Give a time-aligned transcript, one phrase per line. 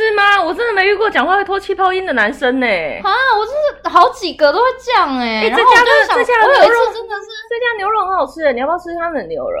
[0.00, 0.42] 是吗？
[0.42, 2.66] 我真的没遇过讲话会拖气泡音的男生呢。
[2.66, 5.42] 啊，我真是好几个都会这样哎。
[5.50, 9.60] 这家的这家牛肉真的是这家牛肉很好吃，你要不要吃他们的牛肉？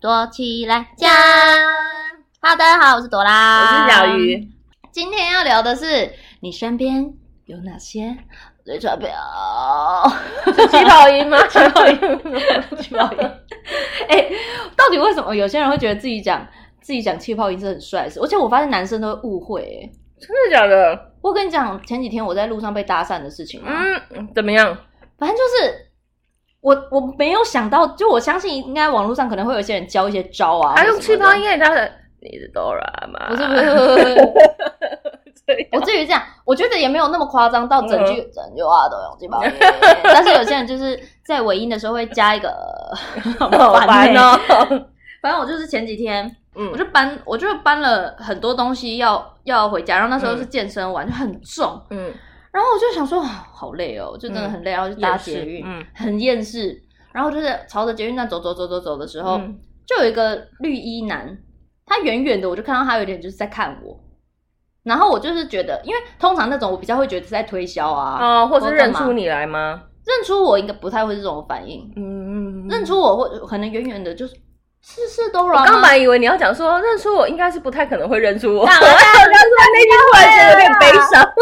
[0.00, 1.10] 躲起来讲
[2.40, 4.46] 哈喽，大家好，我是朵拉，我是小鱼。
[4.92, 7.12] 今天要聊的是你身边
[7.48, 8.14] 有哪些
[8.64, 9.10] 雷传表？
[10.54, 11.38] 是气泡音吗？
[11.48, 11.98] 气泡音，
[12.76, 13.18] 气泡音。
[14.06, 14.32] 哎、欸，
[14.76, 16.46] 到底为什么有些人会觉得自己讲
[16.82, 18.20] 自己讲气泡音是很帅的事？
[18.20, 19.90] 而且我发现男生都会误会、欸，
[20.20, 21.12] 真的假的？
[21.22, 23.62] 我跟你讲，前几天我在路上被搭讪的事情。
[23.64, 24.76] 嗯，怎么样？
[25.18, 25.88] 反正就是。
[26.60, 30.74] 我我没有想到，就我相信应该网络上可能会有些人教一些招啊。
[30.76, 31.88] 他用气泡音给他的，
[32.20, 33.28] 你是 Dora 吗？
[33.28, 34.16] 不是不是不是，
[35.72, 39.52] 我至于这样，我觉得也没有那么夸张到整句整句话都用气泡音。
[40.02, 42.54] 但是有些人就是在尾音的时候会加一个，
[43.38, 44.38] 好烦哦。
[45.22, 52.12] 反正我就是前几天，嗯，我就搬，我就搬了很多东西要要回家，然后那时候是健身完就很重，嗯。
[52.50, 56.82] 然后我就想说，好累哦，就真的很累，然后就搭捷运，嗯，很厌世。
[57.12, 61.36] 然后就是朝着捷运站走走走走走的时候，嗯、就有一个绿衣男，
[61.84, 63.98] 他远远的我就看到他有点就是在看我。
[64.84, 69.82] 然后我就是觉得，因为通常那种我比较会觉得是在推销啊，哦，或是认出你来吗？
[70.06, 74.34] 认出我应该不太会是这种反应，嗯嗯，嗯认出我或可能远远的就是。
[74.80, 78.64] 是是 Dora 我刚本来以为你要讲说认出我，应该是不太可能会认出我。
[78.64, 79.10] 然后 我刚说
[79.74, 81.32] 那句突然间有点悲伤。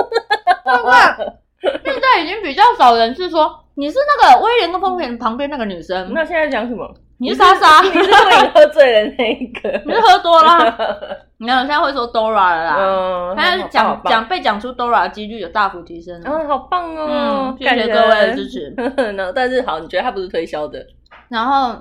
[1.60, 6.12] 对对，现在已经比较少人是说你是那个威廉跟丰田旁边那个女生。
[6.14, 6.90] 那现在讲什么？
[7.18, 9.68] 你是莎莎， 你是会喝醉的那一个。
[9.84, 11.15] 你是喝多了。
[11.38, 12.76] 没有，现在会说 Dora 了啦。
[12.78, 16.20] 嗯，现在讲讲被讲出 Dora 的几率有大幅提升。
[16.24, 17.56] 嗯，好棒哦！
[17.58, 18.74] 谢谢各位的支持。
[19.16, 20.84] 那但是好，你觉得他不是推销的？
[21.28, 21.76] 然后。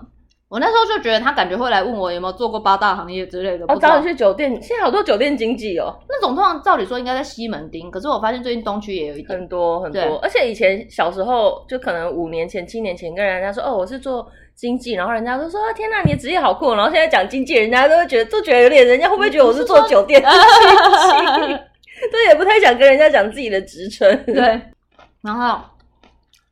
[0.47, 3.65] 我那时候就觉得他感觉会来问我有没有做过八大行业之类的。
[3.67, 5.91] 我找你去酒店，现在好多酒店经济哦。
[6.07, 10.17] 那种通常照理说应该在西门町，可是我发现最近东区也有一点很多很多。
[10.19, 14.25] 而且以前小时候就可能五年前、七年前跟人家说哦，我是做
[14.55, 16.73] 经济，然后人家都说天哪，你的职业好酷。
[16.73, 21.59] 然后现在讲经济，人家都会觉得都觉得有点，人家会不会觉得我是做酒店的经济？
[22.11, 24.23] 对也不太想跟人家讲自己的职称。
[24.25, 24.61] 对。
[25.21, 25.59] 然后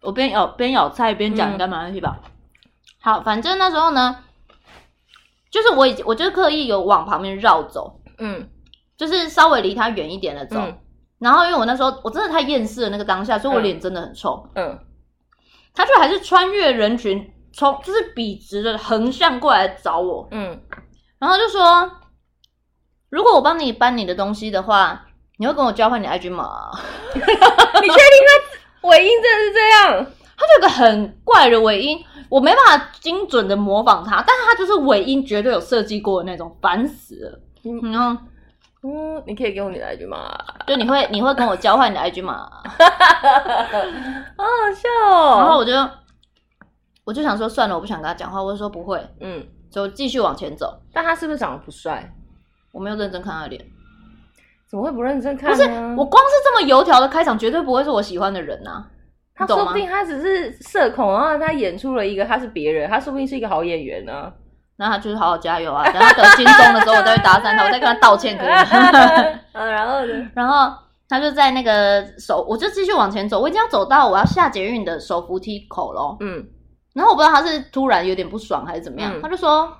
[0.01, 2.19] 我边咬边咬菜边讲，应该没关系吧？
[3.01, 4.17] 好，反正那时候呢，
[5.51, 8.49] 就是我已经，我就刻意有往旁边绕走，嗯，
[8.97, 10.57] 就是稍微离他远一点的走。
[10.57, 10.77] 嗯、
[11.19, 14.79] 然后因为我那时候我真的太厌世了那个当下，所以我脸真的很臭，嗯，
[15.73, 20.59] 他就还是穿越人群，从就是笔直的横向过来找我，嗯，
[21.19, 21.89] 然后就说，
[23.09, 25.05] 如果我帮你搬你的东西的话，
[25.37, 26.49] 你会跟我交换你 IG 码？
[27.13, 27.35] 你确定
[27.81, 30.05] 他尾音真的是这样？
[30.35, 32.03] 他就有个很怪的尾音。
[32.29, 37.39] 我没办法精准的模仿他，但是他就是尾音绝对有设计过的那种，烦死了。
[37.63, 38.17] 嗯，
[38.83, 40.35] 嗯，你可以给我你的 IG 吗？
[40.65, 42.49] 就你会你会跟我交换你的 IG 吗？
[42.65, 45.37] 好好笑哦。
[45.39, 45.71] 然后我就
[47.03, 50.79] 我就想说算了，我不想跟他讲话，我就说不会，嗯，就继续往前走。
[50.93, 52.13] 但他是不是长得不帅？
[52.71, 53.63] 我没有认真看他的脸，
[54.69, 55.51] 怎么会不认真看？
[55.51, 55.63] 不是，
[55.97, 58.87] 我光是这么油条的开场，绝对不会是我喜欢的人啊。
[59.35, 64.33] 他说不定他只是社恐，然后他演出了一个他是别人，他说不定是一个好演员呢、啊。
[64.75, 65.83] 那他就是好好加油啊！
[65.85, 68.55] 等他得金钟的时候，我再去搭讪他，我再跟他道歉可以吗？
[69.51, 70.31] 啊， 然后呢？
[70.33, 70.75] 然后
[71.07, 76.17] 他就在那个手，我就继续往前走，我已经要走到我要下捷运的手扶梯口咯。
[76.21, 76.43] 嗯，
[76.93, 79.71] 然后我不知道他是突然有点不爽还是怎么样，嗯、他就说：“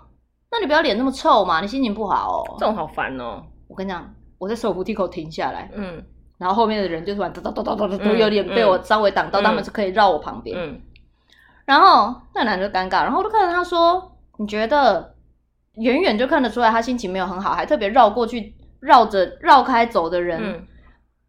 [0.52, 3.44] 那你不要脸那么臭嘛，你心情不好哦。”这种好烦哦！
[3.68, 6.04] 我跟你讲，我在手扶梯口停下来，嗯。
[6.40, 10.58] 然后后面的人就突然哒哒哒哒哒都有点被我稍微挡到，他们是可以绕我旁边。
[10.60, 10.82] 嗯，
[11.66, 15.16] 然后那男的就尴尬，然后我就看着他说：“你觉得
[15.76, 20.68] 远远就看得出来他心情没有很好，还特别绕过去绕着绕开走的人，嗯、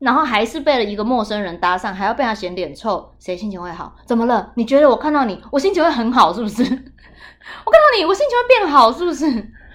[0.05, 3.95] 然后还是被了一个陌生人搭讪，还要被他嫌脸臭，谁心情会好？
[4.05, 4.53] 怎么了？
[4.55, 6.63] 你觉得我看到你，我心情会很好是不是？
[6.63, 9.25] 我看到你，我心情会变好是不是？”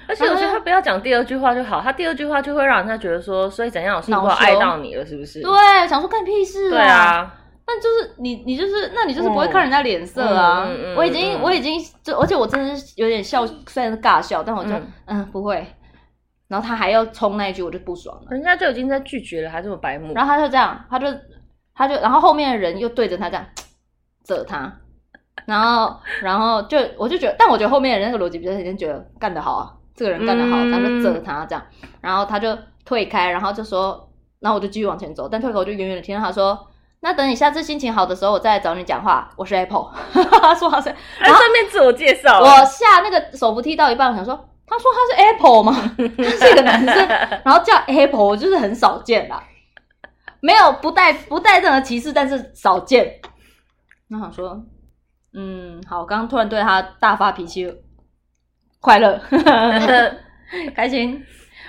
[0.08, 5.42] 而且我觉得他不要讲第二句话就好，他第二句话就会让人家觉得说，所以怎样，我是不是爱到你了，是不是？
[5.42, 5.52] 对，
[5.88, 6.72] 想说干屁事啊！
[6.72, 7.34] 对啊，
[7.68, 10.68] 那就是你，你就是，那你就是不会看人家脸色啊！
[10.98, 14.72] 我已经，我已经，就而且我真的是有点笑，虽然是尬笑，但我就
[15.06, 15.66] 嗯不会。
[16.50, 18.28] 然后他还要冲那一句，我就不爽了。
[18.32, 20.14] 人家就已经在拒绝了，还这么白目。
[20.14, 21.08] 然后他就这样，他就
[21.74, 23.46] 他就，然后后面的人又对着他这样
[24.26, 24.76] 责他，
[25.46, 29.74] 然后然后就我就觉得，但我觉得后面的人那个逻辑比较有点觉得干得好啊。
[29.96, 31.66] 这个人干得好，他就责他这样，
[32.00, 34.10] 然后他就退开，然后就说，
[34.40, 36.58] 然后我就继续往前走，但退开我就远远的听到他说
[37.02, 39.30] ：“那等你下次心情好的时候，我再来找你讲话。
[39.36, 39.92] 我是 Apple，
[40.42, 40.88] 他说他是，
[41.20, 42.40] 然后顺便自我介绍。
[42.40, 45.96] 我下那个手扶梯到一半，我想说，他说他是 Apple 吗？
[45.98, 46.96] 他 是一个男生，
[47.44, 49.44] 然后叫 Apple，我就是很少见啦，
[50.42, 53.20] 没有不带不带任何歧视，但是少见。
[54.08, 54.64] 那想说，
[55.34, 57.72] 嗯，好，刚刚突然对他大发脾气，
[58.80, 59.20] 快乐，
[60.76, 61.24] 开心。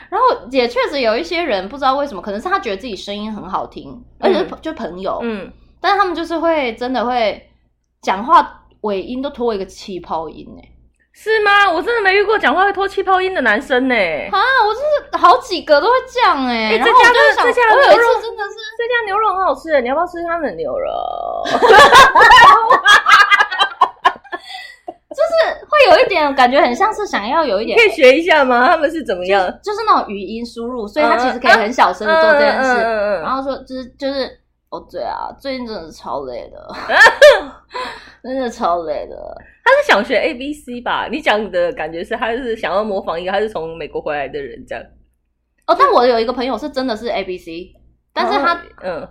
[0.09, 7.49] 然后也确实有一些人不知道为什么，可能是他觉得自己声音很好听，嗯、而且是就朋友，嗯，但是他们就是会真的会
[8.03, 10.63] 讲话尾音都拖一个气泡音呢？
[11.23, 11.71] 是吗？
[11.71, 13.95] 我真的没遇过讲话会拖气泡音的男生呢。
[13.95, 16.79] 啊，我真是好几个都会这样哎。
[16.79, 20.89] 这家的这家牛肉真的是这家牛肉很好吃，你要不要吃他们的牛肉？
[25.11, 25.31] 就是
[25.69, 28.69] 会有一点感觉，很像是想要有一点，可以学一下吗？
[28.69, 29.47] 他们是怎么样？
[29.63, 32.81] 就，就是那种语音输入，所以他其实可以很小声的做这件事。
[33.23, 34.41] 然后说，就是就是，
[34.71, 36.75] 哦对啊，最近真的是超累的，
[38.23, 39.17] 真的超累的。
[39.65, 41.09] 他是想学 A B C 吧？
[41.11, 44.85] 你讲的感觉是，他是想要模仿一个，他是从美国回来的人这样。
[45.67, 47.73] 哦，但我有一个朋友是真的是 A B C，
[48.13, 49.09] 但是他嗯，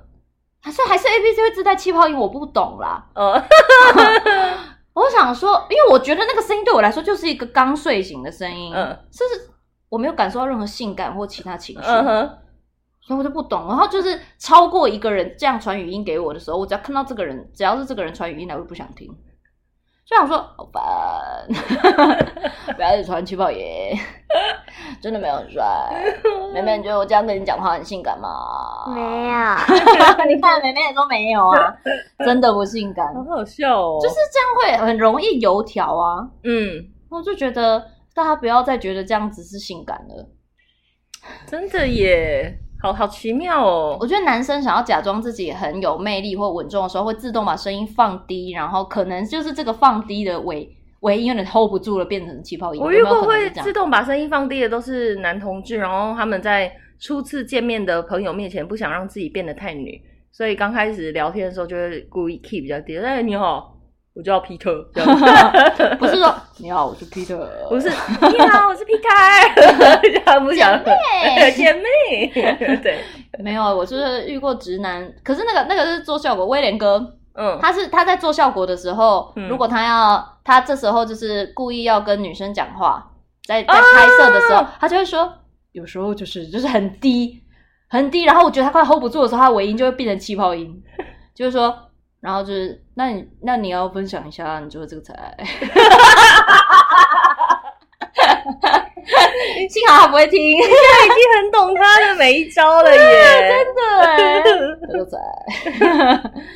[0.62, 3.10] 还是还是 A B C 会自带气泡音，我不懂啦。
[3.16, 3.42] 哦。
[4.92, 9.50] 我想说，因为我觉得那个声音对我来说就是一个刚睡醒的声音，嗯，就是
[9.88, 12.38] 我没有感受到任何性感或其他情绪，嗯哼，
[13.10, 13.68] 所以我就不懂。
[13.68, 19.08] 然后就是超过一个人这样传语音给我的时候，我只要看到这个人，只要是这个人传语音来，我就不想听。
[20.06, 20.82] 就想说好烦，
[22.76, 23.96] 不要再传气泡耶，
[25.02, 25.64] 真的没有很帅。
[26.54, 28.30] 妹妹，你觉得我这样跟你讲话很性感吗？
[28.94, 29.34] 没有，
[30.28, 31.76] 你看妹妹也说没有啊，
[32.24, 33.98] 真的不性感，好好笑哦。
[34.00, 34.40] 就是这
[34.70, 37.84] 样会很容易油条啊，嗯，我就觉得
[38.14, 40.30] 大家不要再觉得这样子是性感了，
[41.48, 42.60] 真的耶。
[42.82, 43.98] 好好奇妙哦！
[44.00, 50.70] 我觉得男生想要假装自己很有魅力或稳重的时候，会自动把声音放低，然后可能就是这个放低的尾
[51.02, 52.82] 尾音有点 hold 不住了，变成气泡音。
[52.82, 60.02] 我遇过会自动把声音放低的都是男同志，然后他们在初次见面的朋友面前不想让自己变得太女，
[60.32, 62.98] 所以刚开始聊天的时候就会故意 key 比较低。
[62.98, 63.79] 哎，你好。
[64.20, 64.86] 我叫皮特，
[65.98, 67.88] 不是说 你好，我是皮特，不是
[68.34, 69.10] 你好，我是皮卡，
[70.26, 70.92] 他不想姐
[71.32, 73.00] 妹，姐妹，对，
[73.42, 83.12] 没有，我就是遇过直男，可是那个那个是做效果，威廉哥，嗯，他是他在做效果的时候，嗯、如果他要他这时候就是故意要跟女生讲话，
[83.48, 85.34] 在在拍摄的时候，啊、他就会说，
[85.72, 87.42] 有时候就是就是很低
[87.90, 90.84] 很低，然后我觉得他快 hold 不住的时候，他尾音就会变成气泡音，
[91.34, 91.74] 就是说。
[92.22, 95.16] 然后就是，那你那你要分享一下你做的这个菜，
[99.70, 103.00] 幸好他不会听， 现在已经很懂他的每一招了耶，
[103.48, 103.80] 真的。
[104.92, 105.18] 这个菜，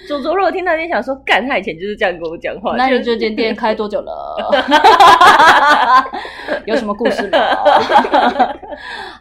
[0.05, 4.35] 祖祖如果听到你想说，干他以前就是这样跟我讲话，那你这间店开多久了？
[6.65, 7.39] 有什么故事吗？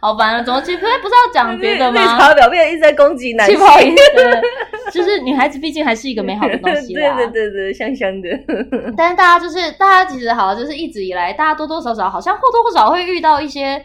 [0.01, 0.43] 好烦啊！
[0.43, 2.01] 怎么其实不知道讲别的吗？
[2.01, 3.57] 绿茶婊变一直在攻击男性，
[4.93, 7.15] 就是女孩子毕竟还是一个美好的东西 啦。
[7.15, 8.29] 对对对对，香香的。
[8.95, 13.83] 但是大家就是大家其实好，就是一直以来，大家多多少少好像或多或少会遇到一些，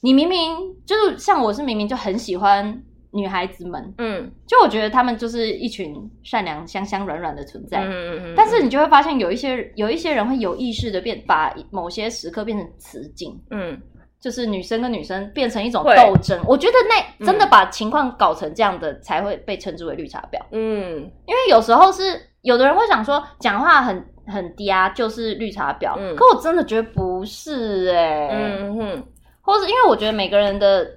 [0.00, 0.56] 你明明
[0.86, 2.82] 就是像我是明明就很喜欢
[3.12, 8.34] 女孩子们，嗯，就我觉得她们就是一群善良、香香、软软的存在，嗯嗯嗯。
[8.34, 13.78] 但是你就会发现有一些有一些人会有意识的变，把某些时刻变成雌竞，嗯。
[14.22, 20.38] 就是女生跟女生变成一种斗争，我觉得那真的把情况搞成这样的才会被称之为绿茶婊。
[20.52, 29.02] 嗯，因为有时候是有的人会想说讲话很很嗲就是绿茶婊，嗯，可我真的觉得不是哎、欸，嗯哼，
[29.40, 30.88] 或是因为我觉得每个人的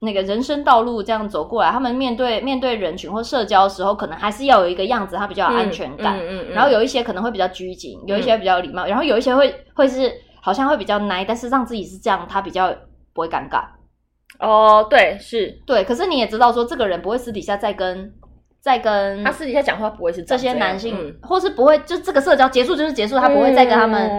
[0.00, 6.16] 那个人生道路这样走过来，他们面对面对人群或社交的时候，可能还是要有一个样子，他比较有安全感。
[6.16, 10.10] 嗯嗯，嗯，嗯，然后有一些可能会比较拘谨，有一些比较有礼貌，然后有一些会会是。
[10.44, 12.74] 好像会比较奶，但是让自己是这样，他比较
[13.12, 13.62] 不会尴尬。
[14.40, 15.84] 哦，对，是，对。
[15.84, 18.12] 可是你也知道，说这个人不会私底下再跟
[18.60, 24.10] 再跟他私底下讲话不会是这，些男性，嗯、或是不会就这个社交结束就是结束，他不会再跟他们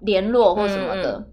[0.00, 1.18] 联络或什么的。
[1.18, 1.26] 嗯嗯、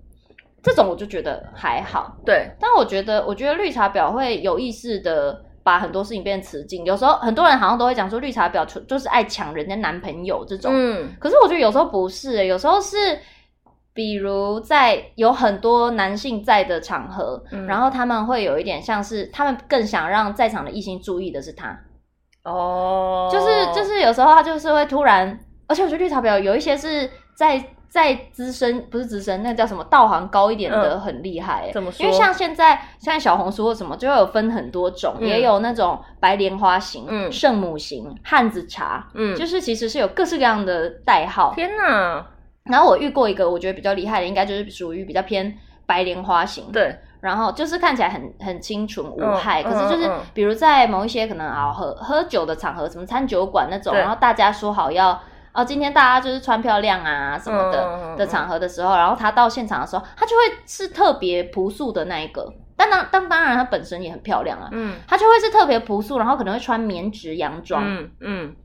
[0.62, 2.16] 这种我就觉得还好。
[2.24, 6.86] 对，但我觉得，我觉得绿茶婊会有意识的把很多事情变成雌竞。
[6.86, 10.72] 有时候很多人好像都会讲说，绿茶婊就是爱抢人家男朋友这种。
[10.72, 13.18] 嗯，可是我觉得有时候不是、欸，有时候是。
[13.94, 21.78] 比如在有很多男性在的场合，嗯、然后他们会有一点像是他们更想让在场的异性注意的是他，
[22.44, 31.72] 哦，就是就是有时候他就是会突然，而且我觉得绿茶婊有一些是在在资深，不是资深，那叫什么道行高一点的很厉害、欸。
[31.74, 32.06] 怎么说？
[32.06, 41.52] 因为像现在现在小红书或什么，就会有分很多种，嗯、也有那种白莲花型、嗯、圣母型、汉子茶，嗯，就是其实是有各式各样的代号。
[41.54, 42.26] 天哪！
[42.66, 46.72] 然后我遇过一个我觉得比较厉害的，应该就是属于比较偏白莲花型。
[46.72, 46.96] 对。
[47.22, 55.22] 然后就是看起来很很清纯无害，嗯、可是就是比如在某一些可能啊喝喝酒的场合，什么餐酒馆那种，然后大家说好要
[55.54, 68.56] 哦今天大家就是穿漂亮啊什么的、嗯、的场合的时候，然后他到现场的时候，他就会是特别朴素的那一个，但当当当然他本身也很漂亮啊，嗯，他就会是特别朴素，然后可能会穿棉质洋装，嗯嗯。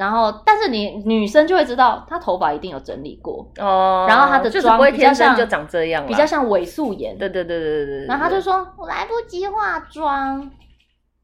[0.00, 4.06] 嗯然后，但是你女生就会知道，她头发一定有整理过哦。
[4.08, 7.18] 然后她的妆比较像，就长这样，比较像伪素颜。
[7.18, 8.06] 对对对对对。
[8.06, 10.50] 然后她就说：“我来不及化妆。”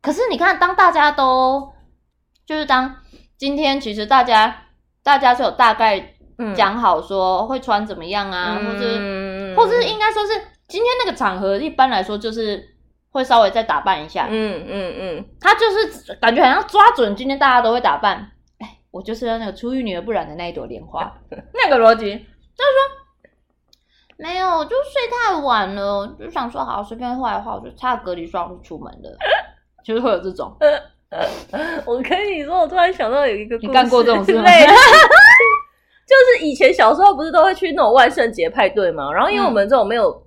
[0.02, 1.72] 可是你看，当大家都
[2.44, 2.96] 就是当
[3.38, 4.54] 今天，其实大家
[5.02, 6.12] 大家是有大概
[6.54, 10.34] 讲好说会穿怎么样啊，嗯、或者或者是应该说是
[10.68, 12.62] 今天那个场合，一般来说就是
[13.10, 14.26] 会稍微再打扮一下。
[14.28, 15.24] 嗯嗯嗯。
[15.40, 18.32] 她就是感觉好像抓准今天大家都会打扮。
[18.96, 21.12] 我就是要那个出淤泥而不染的那一朵莲花，
[21.52, 22.14] 那个逻辑。
[22.56, 22.74] 他说
[24.16, 29.18] 没有，就睡太晚了，就想说好随便画一画，我就擦个隔离霜就出门了，
[29.84, 30.56] 就是会有这种。
[31.84, 34.44] 我跟你说，我突然想到有一个故事，你干过这种事吗？
[34.48, 39.12] 就是以前小时候不是都会去那种万圣节派对嘛？
[39.12, 40.25] 然后因为我们这种没有。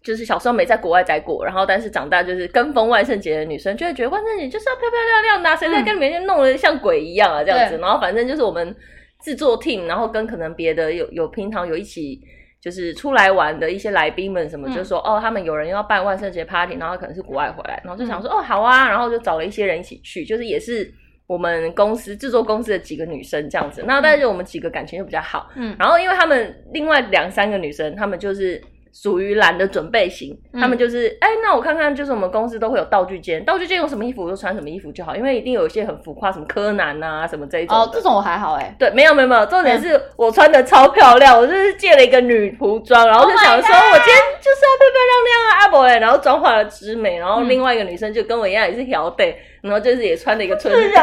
[0.00, 7.76] 嗯就是小时候没在国外待过，然后但是长大就是跟风万圣节的女生，就会觉得万圣节就是要漂漂亮亮的，谁在跟里面弄得像鬼一样啊这样子。
[7.78, 8.74] 然后反正就是我们
[9.22, 12.20] 制作 team，然后跟可能别的有有平常有一起
[12.62, 20.88] 就是出来玩的一些来宾们什么，就说哦他们有人要办万圣节 party，然后可能是国外回来，然后就想说哦好啊，然后就找了一些人一起去，就是也是
[21.26, 23.82] 我们公司制作公司的几个女生这样子。
[23.84, 28.62] 那但是我们几个感情就比较好，嗯，然后因为他们另外两三个女生，她们就是。
[28.92, 37.76] 属于懒的准备型，他们就是哎、那我看看，就是我们公司都会有道具间，道具间有什么衣服我就穿什么衣服就好，因为一定有一些很浮夸，什么柯南啊什么这一种。
[37.76, 38.74] 哦，这种我还好哎、欸。
[38.78, 50.90] 对，没有没有没有，重点是我穿的超漂亮，嗯、我就是借了一个女仆装，然后就想说，我今天就是要漂漂亮亮啊，阿伯哎，然后妆化了之美，然后另外一个女生就跟我一样也是调背，然后就是也穿了一个春丽，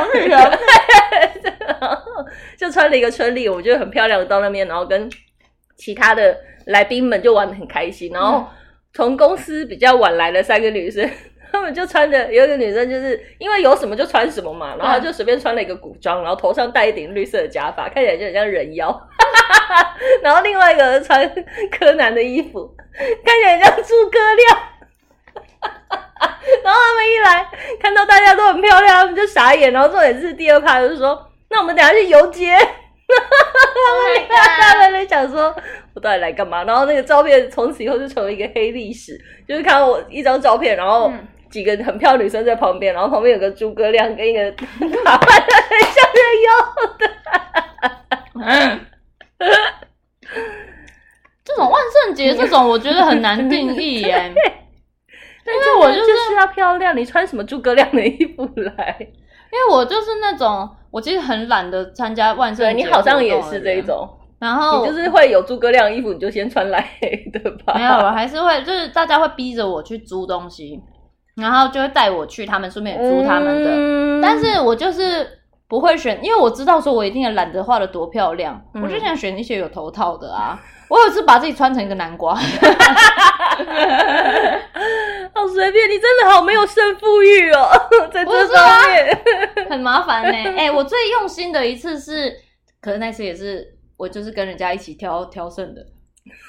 [2.57, 5.09] 就穿了一个春丽，我觉得很漂亮，到那边然后跟
[5.77, 6.35] 其他的。
[6.65, 8.45] 来宾们就玩的很开心，然后
[8.93, 11.09] 从公司比较晚来的三个女生，
[11.51, 19.07] 她、嗯、们就穿着，有一个女生就是因为有什么就穿什么嘛，然后就随便穿了一个古装，然后头上戴一顶绿色的假发，看起来就很像人妖。
[20.21, 21.29] 然后另外一个穿
[21.71, 22.75] 柯南的衣服，
[23.23, 24.59] 看起来像诸葛亮。
[26.63, 27.47] 然后他们一来
[27.79, 29.71] 看到大家都很漂亮，他们就傻眼。
[29.71, 32.57] 然后重点是第二趴就是说，那我们等下去游街。
[33.77, 35.55] 他们大家在想说，
[35.93, 36.63] 我到底来干嘛？
[36.63, 39.15] 然后那个照片从此以后就成为一个黑历史，
[39.47, 41.13] 就是看到我一张照片，然后
[41.51, 44.51] 几个很漂亮女生在旁边，然后旁边有个诸葛亮跟一个
[45.03, 46.49] 打扮的很像人妖
[46.97, 47.07] 的。
[51.43, 54.33] 这种万圣节这种，我觉得很难定义耶。
[55.45, 58.97] 因为我就是要漂亮，你穿什么诸葛亮的衣服来？
[58.99, 60.75] 因为我就是那种。
[60.95, 64.07] 我其实很懒得参加万圣节，你好像也是这一种。
[64.39, 67.73] 然后你就是会有诸葛亮衣服，你就先穿来 黑的吧？
[67.75, 70.81] 没有，我还是会，就是大家会逼着我去租东西，
[71.35, 73.71] 然后就会带我去，他们顺便也租他们的。
[73.73, 75.27] 嗯、但是我就是
[75.67, 80.57] 不会选，因为我知道说我一定也懒得画的多漂亮，嗯、我就想选一些有头套的啊。
[80.87, 82.39] 我有次把自己穿成一个南瓜。
[85.35, 87.69] 好随便，你真的好没有胜负欲哦，
[88.11, 90.31] 在这方面、啊、 很麻烦呢。
[90.31, 92.33] 哎、欸，我最用心的一次是，
[92.81, 95.85] 可是那次也是我就是跟人家一起挑挑剩的。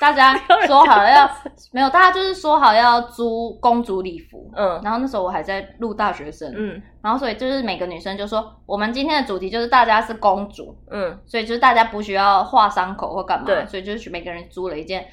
[0.01, 0.35] 大家
[0.67, 1.31] 说好要
[1.71, 15.07] 没有，大家就是说好要租公主礼服，嗯，然后那时候我还在录大学生，嗯，然后所以就是每个女生就说，我们今天的主题就是大家是公主，嗯，所以就是大家不需要画伤口或干嘛，对，所以就是每个人租了一件，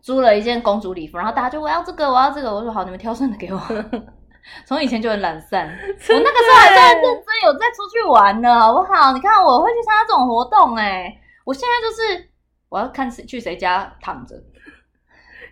[0.00, 3.60] 租了一件公主礼服，然后大家就我要这个，我要这个，我说好，你们挑剩的给我。
[4.66, 9.12] 从以前就很懒散，我那个时候还在认真有在出去玩呢，好不好？
[9.12, 12.30] 你看我会去参加这种活动，哎，我现在就是。
[12.68, 14.34] 我要看谁去谁家躺着，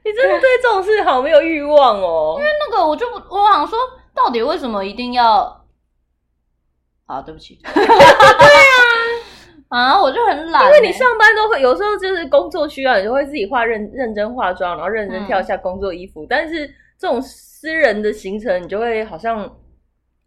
[0.04, 2.34] 你真的对这种事好没有欲望哦。
[2.36, 3.78] 因为那个，我就我想说，
[4.12, 5.64] 到底为什么一定要？
[7.06, 7.60] 啊，对不起。
[9.74, 16.24] 对啊，啊，我就很懒，因为你上班都会有时候就是工作需要，你就会自己化认认真化妆，然后认真挑一下工作衣服。
[16.24, 16.66] 嗯、但是
[16.98, 19.50] 这种私人的行程，你就会好像。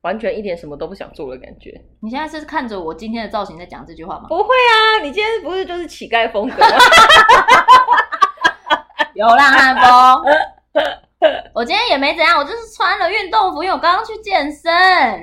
[0.01, 1.73] 完全一点什么都不想做的感觉。
[2.01, 4.27] 你现在是看着我今天的造型在讲这句话吗？
[4.29, 6.55] 不会啊，你今天不是就是乞丐风格？
[9.15, 10.23] 流浪汉风。
[11.53, 14.71] 我今天也没怎样，我就是穿了运动服，因为我刚刚去健身，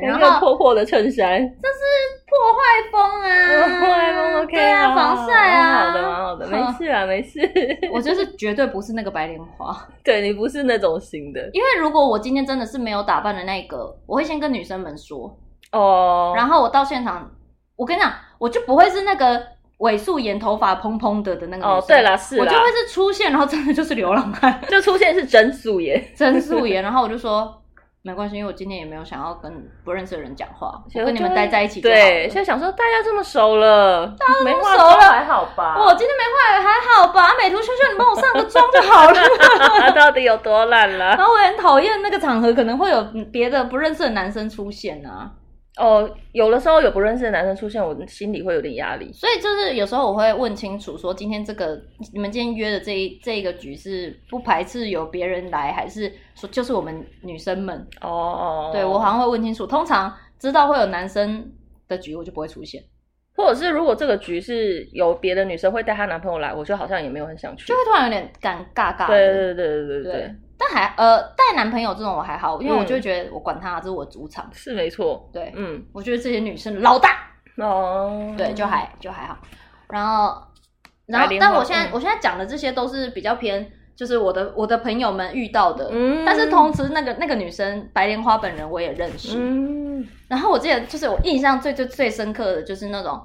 [0.00, 1.80] 然后破破的衬衫，这是
[2.26, 2.60] 破坏
[2.90, 7.40] 风啊，破坏风 OK 对啊，防晒啊，好的，蛮好的，没事啊，没事。
[7.92, 15.32] 我就是绝对不是那个白莲花，对，你不是那种型的，因为如果我今天真的是没有打扮的那个，我会先跟女生们说。
[15.70, 17.30] 哦，然后我到现场，
[17.76, 19.53] 我跟你讲，我就不会是那个。
[19.78, 27.60] 尾素颜、头发蓬蓬的的那个哦，对了，是啦，我就会是出现，然后真的就是流浪汉， 就出现是真素颜， 真素颜，然后我就说
[28.02, 29.50] 没关系，因为我今天也没有想要跟
[29.84, 31.94] 不认识的人讲话，我跟你们待在一起就好。
[31.94, 35.76] 对，现在想说大家这么熟了，大家这么熟了，还好吧？
[35.78, 37.34] 我今天没化还好吧？
[37.38, 39.14] 美图秀秀，你帮我上个妆就好了。
[39.80, 41.16] 他 到底有多懒了？
[41.16, 43.02] 然后我也很讨厌那个场合可能会有
[43.32, 45.30] 别的不认识的男生出现啊。
[45.76, 49.12] 哦，有的时候有不认识的男生出现，我心里会有点压力。
[49.12, 51.80] 所以就是有时候我会问清楚，说今天这个
[52.12, 57.76] 你们今天约的这一这一个局是不排斥有别人来，还是说就是我们女生们？
[58.02, 59.66] 哦哦，对，我好像会问清楚。
[59.66, 61.52] 通常知道会有男生
[61.88, 62.80] 的局，我就不会出现。
[63.36, 69.08] 或者是如果这个局是有别的女生会带她男朋友来，我就好像也没有很想去，就会突然有点尴尬尬。
[69.08, 70.34] 对对对对对对。
[70.56, 75.28] 对但还呃带男朋友这种我还好，因为我就会觉得我管他，这是我主场，是没错。
[75.32, 77.18] 对，嗯，我觉得这些女生老大
[77.58, 79.36] 哦，对，就还就还好。
[79.88, 80.42] 然后，
[81.06, 85.88] 然后，但我现在我现在讲的这些都是比较偏，就是我的我的朋友们遇到的。
[85.92, 89.36] 嗯，但是同时那个那个女生白莲花本人我也认识。
[89.36, 93.20] 嗯，然后我记得就是我印象最最最深刻的就是那种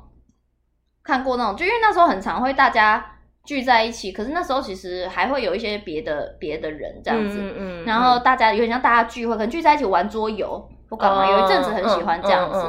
[1.04, 3.16] 看过那种，就因为那时候很常会大家。
[3.50, 11.28] 聚在一起，可是那时候其实还会有一些别的别的人这样子，嗯嗯，然后大家有点像大家聚会，可能聚在一起玩桌游，我干嘛？
[11.28, 12.64] 有一阵子很喜欢这样子，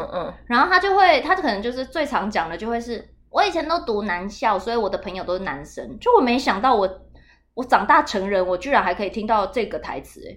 [0.47, 6.89] 然后他就会，他就可能就是最常讲的就会是，我以前都读男校，所以我的朋友都是男生，就我没想到我
[7.53, 10.33] 我长大成人，我居然还可以听到这个台词，哎，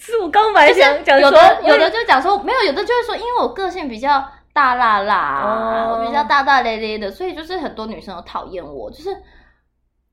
[0.00, 9.14] 是我刚才想讲，有的有的就讲说没有，有的就会说，因为我个性比较大辣辣，我比较大大咧咧的，所以就是很多女生都讨厌我，就是。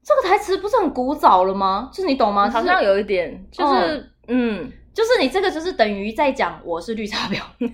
[0.04, 1.90] 这个台词不是很古早了吗？
[1.94, 2.50] 就是你懂吗？
[2.50, 7.42] 好像有一点，就是嗯，嗯，就是你这个就是等于在讲我是绿茶婊，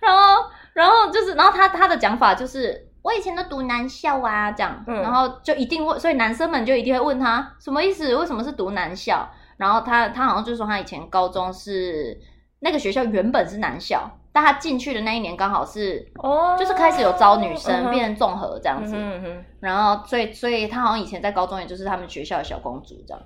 [0.00, 8.14] 然后然后就是然后他他的讲法就是我以前都读男校啊这样，嗯、然后就一定会，所以男生们就一定会问他什么意思？
[8.14, 9.26] 为什么是读男校？
[9.56, 12.20] 然后他他好像就说他以前高中是
[12.60, 14.10] 那个学校原本是男校。
[14.34, 23.22] 但他进去的那一年刚好是，哦，就是开始有招女生，变成综合这样子，嗯哼，然后所以所以他好像以前在高中也就是他们学校的小公主这样，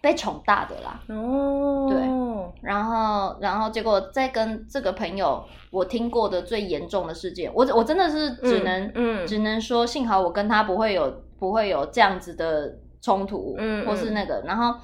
[0.00, 2.00] 被宠大的啦，哦，对，
[2.62, 14.80] 然后然后结果再跟这个朋友，我听过的最严重的事件，我我真的是只能，嗯，只能说幸好我跟他不会有不会有这样子的冲突，嗯，或是那个，然后。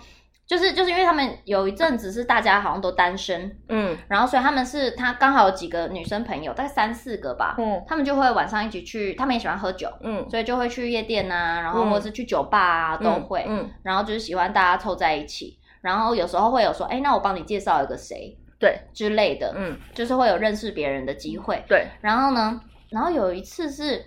[0.53, 18.79] 就是就是因为他们有一阵子是大家好像都单身，嗯，然后所以他们是他刚好有几个女生朋友，大概三四个吧，嗯，他们就会晚上一起去，他们也喜欢喝酒，嗯，所以就会去夜店啊，然后或者是去酒吧啊，嗯、都会，嗯，然后就是喜欢大家凑在一起，然后有时候会有说，哎，那我帮你介绍一个谁，对。
[18.93, 22.61] 之类的，嗯，就是会有认识别人的机会，对，然后呢，
[22.91, 24.05] 然后有一次是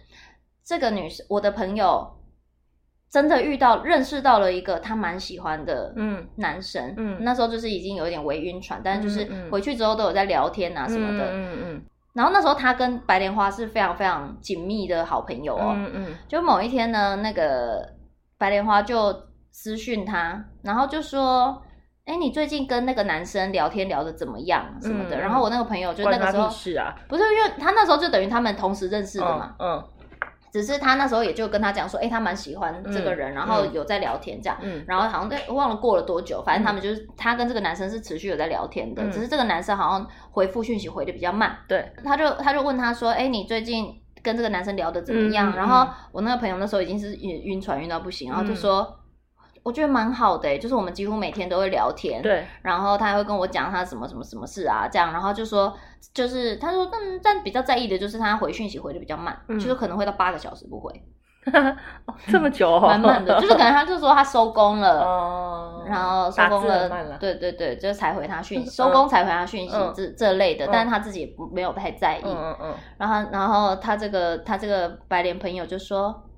[0.63, 2.11] 这个女生，我的朋友。
[3.15, 6.27] 真的遇到认识到了一个他蛮喜欢的嗯。
[6.35, 11.31] 男生嗯，嗯，那时候就是已经有一点微晕船，但是就是回去之后都有在聊天啊什么的。
[11.31, 11.81] 嗯嗯，嗯，
[12.13, 15.73] 然后那时候他跟白莲花是非常非常紧密的好朋友哦。
[15.77, 17.87] 嗯嗯，就某一天呢，那个
[18.37, 19.15] 白莲花就
[19.49, 21.61] 私讯他，然后就说，
[22.03, 24.65] 哎，你最近跟那个男生聊天聊的怎么样？
[24.81, 29.81] 什么的，嗯，然后我那个朋友就那个时候是啊，不是因为他那时候就等于他们同时认识的嘛，嗯。
[30.55, 45.51] 嗯只是他那时候也就跟他讲说，哎、欸，他蛮喜欢这个人，嗯、然后有在聊天这样，嗯、然后好像在忘了过了多久，反正他们就是他跟这个男生是持续有在聊天的，嗯、只是这个男生好像回复讯息回的比较慢，对，他就他就问他说，哎、欸，你最近跟这个男生聊的怎么样？
[45.51, 48.97] 嗯、然后我那个朋友那时候已经是晕晕船晕到不行，然后就说。
[49.65, 55.75] 嗯我觉得蛮好的，就是我们几乎每天都会聊天，对，然后他还会跟我讲他什么什么什么事啊，这样，然后就说，
[56.13, 60.93] 就是他说，但但比较在意的就是他回讯息回的比较慢，嗯、就是可能会到八个小时不回，
[62.29, 72.75] 这么久、哦，蛮慢的，就是可能他就说他收工了，哦、然后收工了，了对对对，就才回他讯 息，收工才回他讯息，这、嗯、这类的，嗯、但是他自己也没有太在意，嗯嗯，嗯。
[72.99, 76.29] 然后然后他这个他这个白莲朋友就说，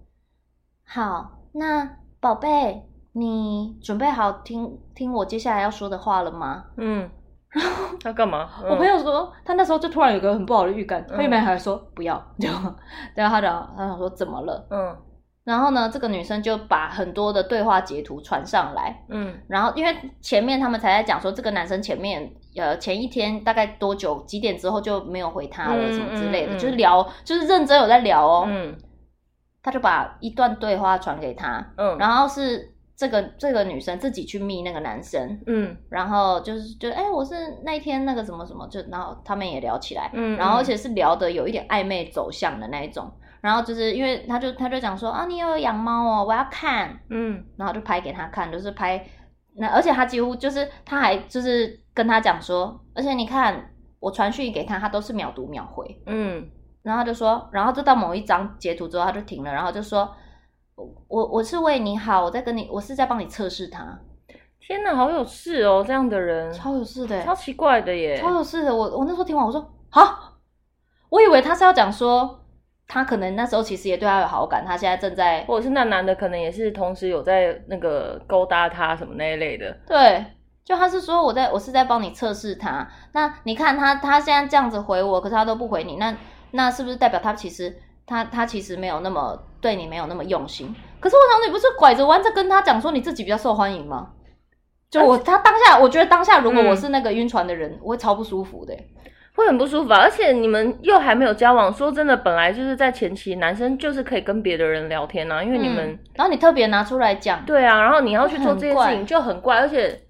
[0.86, 2.87] 好，那宝贝。
[3.17, 6.63] 你准备好听听我接下来要说的话了吗？
[6.77, 7.10] 嗯，
[7.49, 8.47] 然后他干嘛？
[8.69, 12.47] 我朋友说，他那时候就突然有个很不好的预感，他原本还说不要，就
[13.15, 14.67] 然后他讲，他想说怎么了？
[14.69, 14.95] 嗯。
[15.43, 28.75] 然后呢，这个女生就把很多的对话截图传上来，嗯，然后因为前面他们才在讲说，这个男生前面呃前一天大概多久几点之后就没有回他了，嗯、什么之类的，嗯、就是聊就是认真有在聊哦，嗯，
[29.63, 43.10] 他就把一段对话传给他，嗯，然后是这个这个女生自己去密那个男生，嗯，然后就是就哎我是那一天那个什么什么，就然后他们也聊起来，嗯，然后而且是聊的有一点暧昧走向的那一种。
[43.39, 49.05] 然后就是因为他就他就讲说啊，你有养猫哦，我要看，嗯，然后就拍给他看，就是拍
[49.55, 56.49] 那，而且他几乎就是他还就是跟他讲说，而且你看我传讯给他，他都是秒读秒回，嗯，
[56.81, 60.12] 然后他就说，然后就到某一张截图之后他就停了，然后就说，
[61.08, 64.00] 我我是为你好，我在跟你，我是在帮你测试他。
[64.60, 68.76] 天哪，好有事哦，这样的人超有事的，超奇怪的耶，超有事的。
[68.76, 70.34] 我我那时候听完我说好，
[71.10, 72.44] 我以为他是要讲说。
[72.90, 79.78] 他可能那时候其实也对他有好感，他现在正在，或者是那男的可能也是同时有在那个勾搭他什么那一类的。
[79.86, 80.26] 对，
[80.63, 82.88] 就他是说我在我是在帮你测试他。
[83.12, 86.16] 那你看他他现在这样子回我，可是他都不回你，那
[86.52, 90.74] 那是不是代表他其实他他其实没有那么对你没有那么用心？
[91.00, 94.08] 可是我想你不是拐着弯在跟他讲说你自己比较受欢迎吗？
[94.89, 98.74] 就我他当下我觉得当下如果我是那个晕船的人，嗯、我会超不舒服的。
[99.36, 101.72] 会很不舒服啊，而且你们又还没有交往。
[101.72, 110.07] 说真的，本来就是在前期，男生就是可以跟别的人聊天啊，因为你们，嗯、然后你特别拿出来讲，对啊，然后你要去做这件事情就很怪，而且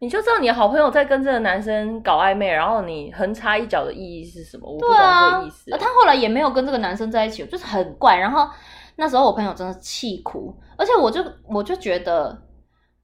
[0.00, 4.70] 你就知道你的好朋友在跟这个男生搞暧昧，然后你横插一脚的意义是什么？
[4.70, 5.70] 我不懂这个意思。
[5.72, 8.16] 他后来也没有跟这个男生在一起，就是很怪。
[8.16, 8.48] 然后
[8.96, 12.44] 那时候我朋友真的气哭，而且我就我就觉得。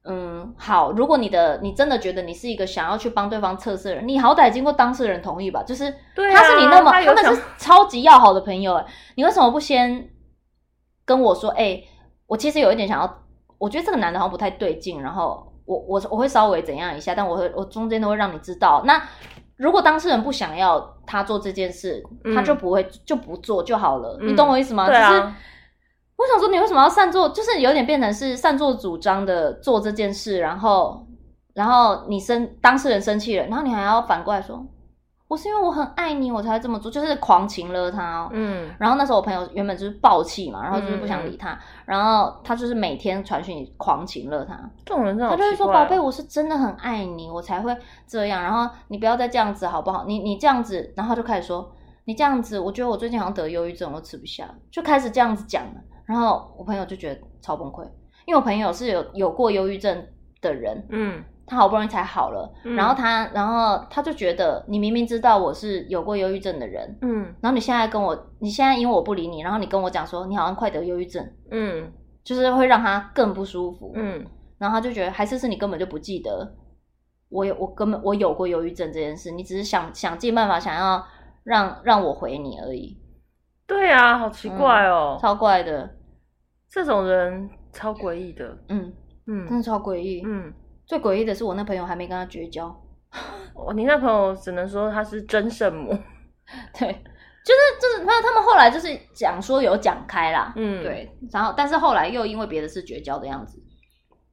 [0.06, 0.92] 嗯，好。
[0.92, 5.62] 如果你的你真的觉得你是一个想要去帮对方测试的人，你好歹经过当事人同意吧。
[5.62, 10.10] 就是他是你那么他，他们是超级要好的朋友，哎，你为什么不先
[11.06, 11.48] 跟我说？
[11.52, 11.88] 哎、欸，
[12.26, 13.22] 我其实有一点想要，
[13.56, 15.00] 我觉得这个男的好像不太对劲。
[15.00, 18.82] 然后我我我会稍微怎样一下，但我会我中间都会让你知道。
[18.84, 19.02] 那
[19.56, 22.02] 如果当事人不想要他做这件事，
[22.34, 24.18] 他就不会、嗯、就不做就好了。
[24.20, 24.86] 嗯、你懂我意思吗？
[24.86, 25.10] 对啊。
[25.10, 25.22] 就是
[26.16, 27.28] 我想说，你为什么要擅作？
[27.30, 31.06] 就是有点变成是擅作主张的做这件事，然后，
[31.54, 34.64] 然后你生当事人生气了，然后你还要反过来说，
[35.26, 38.28] 我是因为我很爱你，我才会这么做，就是狂情勒他哦。
[38.32, 38.70] 嗯。
[38.78, 44.58] 然后那时候我朋友原本就是暴气嘛，然后就是不想理他，嗯、然后他就是每天传讯狂情勒他。
[44.84, 48.42] 这种人真的，他就会说：“宝贝，我是真的很爱你，我才会这样。
[48.42, 50.04] 然后你不要再这样子好不好？
[50.06, 51.72] 你你这样子，然后就开始说
[52.04, 57.82] 你这样子，我觉得我最近好像得忧郁症，我吃不下，就开始这样子讲了。”然后我朋友就觉得超崩溃，
[58.26, 60.06] 因为我朋友是有有过忧郁症
[60.42, 74.24] 的人，嗯，他好不容易才好了，嗯、然后他，然后他就觉得你明明知道我是有过忧郁症的人，嗯，然后你现在跟我，你现在因为我不理你，然后你跟我讲说你好像快得忧郁症，嗯，就是会让他更不舒服，嗯，
[74.58, 76.54] 然后他就觉得还是是你根本就不记得
[77.28, 81.04] 我有我根本我有过忧郁症这件事，你只是想想尽办法想要
[81.42, 82.98] 让让我回你而已。
[83.66, 85.90] 对啊，好奇怪哦，嗯、超怪的，
[86.70, 88.92] 这种人超诡异的，嗯。
[89.26, 90.52] 嗯，真的超诡异，嗯，
[90.86, 92.66] 最诡异的是我那朋友还没跟他绝交，
[93.54, 95.90] 哦，你那朋友只能说他是真圣母，
[96.78, 96.88] 对，
[97.44, 103.58] 就是就是，那他们后来就是讲说有讲开啦，嗯，对，然后但是后来又因为别的事绝交的样子，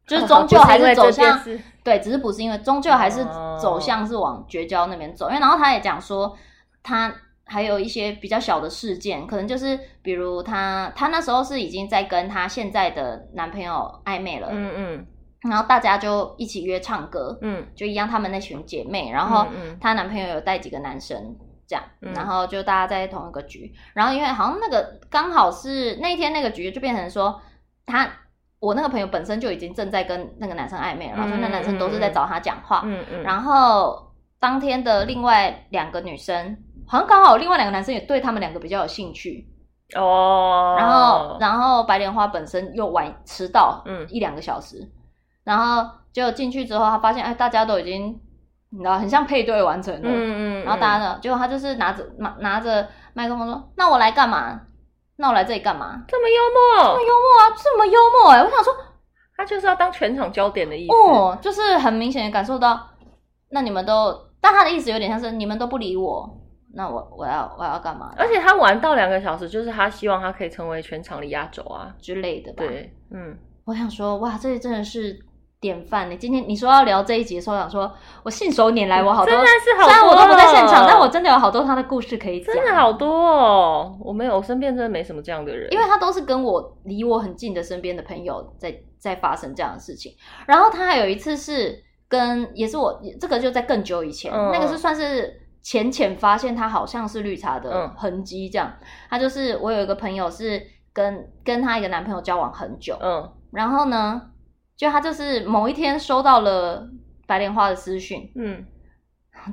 [0.08, 1.42] 就是终究还是走向，哦、
[1.84, 3.24] 对，只是不是因为终究还是
[3.60, 6.38] 走向是往绝交那边走，因为然后他也讲说
[6.84, 7.14] 他。
[7.44, 15.06] 还有一些比较小的事件，可能就是比如他他那时候是已经在跟他现在的男朋友暧昧了，嗯嗯，
[15.50, 19.48] 然后大家就一起约唱歌，嗯，就一样他们那群姐妹，然后
[19.80, 21.36] 她男朋友有带几个男生
[21.68, 27.42] 这样，嗯，然后就大家在同一个局，然后因为好像那个刚好是那一天那个局就变成说
[27.86, 28.10] 他
[28.60, 36.58] 我那个朋友本身就已经正在跟那个男生暧昧了，然后那男生都是在找他讲话，嗯嗯，然后当天的另外两个女生。
[36.88, 39.48] 好像刚好另外两个男生也对他们两个比较有兴趣
[39.96, 44.86] 哦，然后然后白莲花本身又晚迟到，嗯，一两个小时，
[45.44, 48.20] 然后就进去之后，他发现哎，大家都已经
[48.70, 54.62] 你知道很像配对完成了，嗯嗯，然后大家呢，结果他就是拿着拿拿着麦克风说：“那我来干嘛？
[55.18, 58.44] 那我来这里干嘛？”这么幽默，这么幽默啊，这么幽默哎！
[58.44, 58.74] 我想说，
[59.36, 62.88] 他就是要当全场焦点的意思，哦，就是很明显的感受到，
[63.50, 66.38] 那你们都，但他的意思有点像是你们都不理我。
[66.74, 68.14] 那我我要我要干嘛？
[68.18, 72.64] 而且他玩到两个小时，就是他希望他可以成为全场的压轴啊之类的吧。
[72.66, 75.20] 对，嗯，我想说，哇，这真的是
[75.62, 76.12] 典范。
[76.12, 77.90] 你今天你说要聊这一集的时候，想说
[78.24, 83.98] 我信手拈来，我好多，真的是好多，虽然我都不在现场，但我真的有好多他的故事可以讲，真的好多哦。
[84.02, 90.12] 我没有，我身边真的没什么这样的人，因为他都是跟我离我很近的身边的朋友在在发生这样的事情。
[90.48, 95.40] 然后他还有一次是跟，也是我这个就在更久以前，嗯、那个是算是。
[95.64, 98.74] 浅浅发现他好像是绿茶的痕迹，这样。
[99.12, 100.60] 他就是我有一个朋友是
[100.92, 104.20] 跟跟他一个男朋友交往很久，嗯，然后呢，
[104.82, 106.90] 就他就是某一天收到了
[107.28, 108.66] 白莲花的私讯，嗯，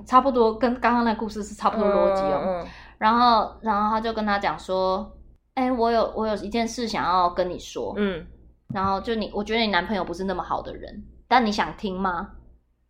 [0.06, 5.12] 差不多跟刚刚那故事是差不多逻辑哦，嗯，然后然后他就跟他讲说，
[5.52, 8.26] 哎，我有我有一件事想要跟你说，嗯，
[8.72, 12.30] 然后就你我觉得你男朋友不是那么好的人，但你想听吗？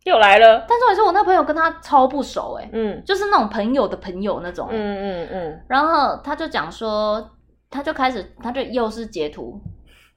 [0.05, 5.65] 又来了，但重点是我那朋友跟他超不熟哎、欸，嗯，就是那种朋友的朋友那种、欸，嗯嗯嗯。
[5.67, 7.31] 然后他就讲说，
[7.69, 9.61] 他就开始，他就又是截图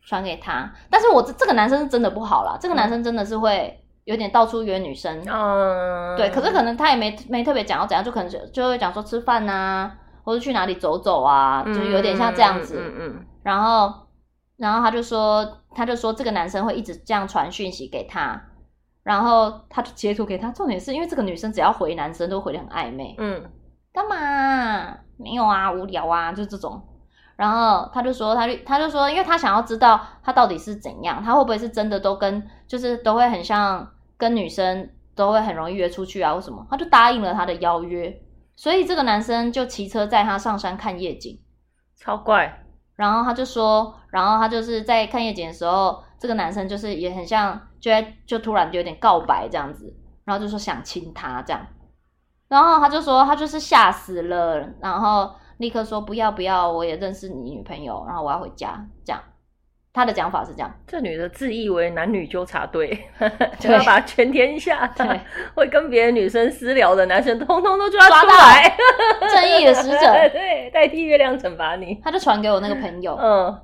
[0.02, 6.28] 传给他，但是我这这个男生是真的不好啦，这个男生真的是会有点到处约女生，嗯，对。
[6.30, 13.26] 可是可能他也没没特别讲要怎样，就可能就就会讲说吃饭啊，或者去哪里走走啊，嗯、就有点像这样子，嗯嗯，嗯。
[13.42, 13.92] 然后
[14.56, 18.40] 然后他就说，他就说这个男生会一直这样传讯息给他。
[19.04, 23.50] 然后他就截图给他，重点是因为这个女生只要回男生都回的很暧昧，嗯，
[23.92, 24.96] 干嘛？
[25.16, 26.80] 没有啊，无聊啊，就这种。
[27.36, 36.66] 然后他就说，他就他就说，因为他想要知道他到底是怎样，他会不会是真的都跟，就是都会很像跟女生都会很容易约出去啊，或什么？
[36.70, 38.14] 他就答应了他的邀约，
[38.56, 41.40] 所以这个男生就骑车载他上山看夜景，
[41.96, 42.64] 超怪。
[42.94, 47.60] 然后他就说，然后他就是在看夜景的时候，这个男生就是也很像。
[47.82, 47.90] 就
[48.24, 49.92] 就突然就有点告白这样子，
[50.24, 51.66] 然后就说想亲他这样，
[52.46, 59.22] 然后他就说他就是吓死了，然后立刻说不要不要，我也认识你女朋友，然后我要回家这样。
[59.94, 62.98] 他的讲法是这样，这女的自以为男女纠察队，
[63.60, 65.20] 就要把全天下对
[65.54, 68.76] 会跟别的女生私聊的男生通通都抓出来，
[69.20, 71.94] 正义的使者， 对，代替月亮惩罚你。
[72.02, 73.60] 他就传给我那个朋友，嗯。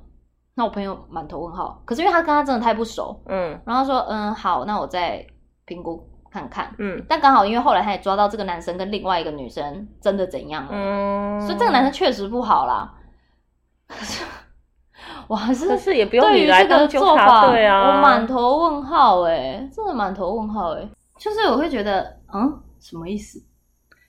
[0.55, 5.25] 那我朋友满头问号，可是因为他跟他真的太不熟，嗯，然后说，嗯，好，那我再
[5.65, 12.93] 评估看看，嗯，但刚好因为后来他也抓到这个男生跟另外一个女生真的怎样了，嗯，所以这个男生确实不好啦。
[13.87, 14.23] 可 是
[15.27, 23.41] 我还是，是也不用你来当纠察队啊，我满头问号哎、欸，真的满头问号哎、欸，就是我会觉得，嗯，什么意思？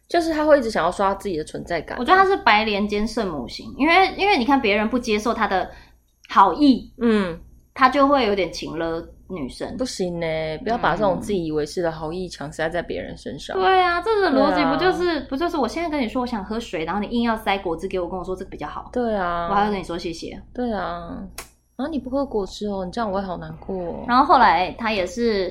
[0.08, 1.96] 就是他会一直想要刷自己的存在感。
[1.98, 5.70] 我觉得他是白莲兼圣母型，因为因为你看别人不接受他的。
[6.32, 7.40] 好意，嗯，
[7.74, 10.26] 他就会有点情勒女生，不行呢，
[10.62, 13.56] 不要把这种自以为是的好意强塞在别人身上。
[13.56, 18.90] 对啊，这个逻辑不就是、啊、不就是我现在跟你说我想喝水，然后你硬要塞果汁给我，跟我说这个比较好。
[18.92, 20.40] 对啊，我还要跟你说谢谢。
[20.52, 21.22] 对啊，
[21.76, 24.04] 然后你不喝果汁哦，你这样我会好难过。
[24.06, 25.50] 然后后来他也是，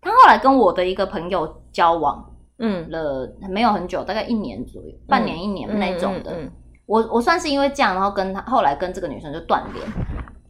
[0.00, 2.24] 他后来跟我的一个朋友交往，
[2.58, 6.32] 嗯，了没有很久，大概一年左右，半年一年那种的。
[6.32, 6.52] 嗯嗯嗯嗯
[6.86, 9.84] 我我算是因为这样，然后跟他后来跟这个女生就断联，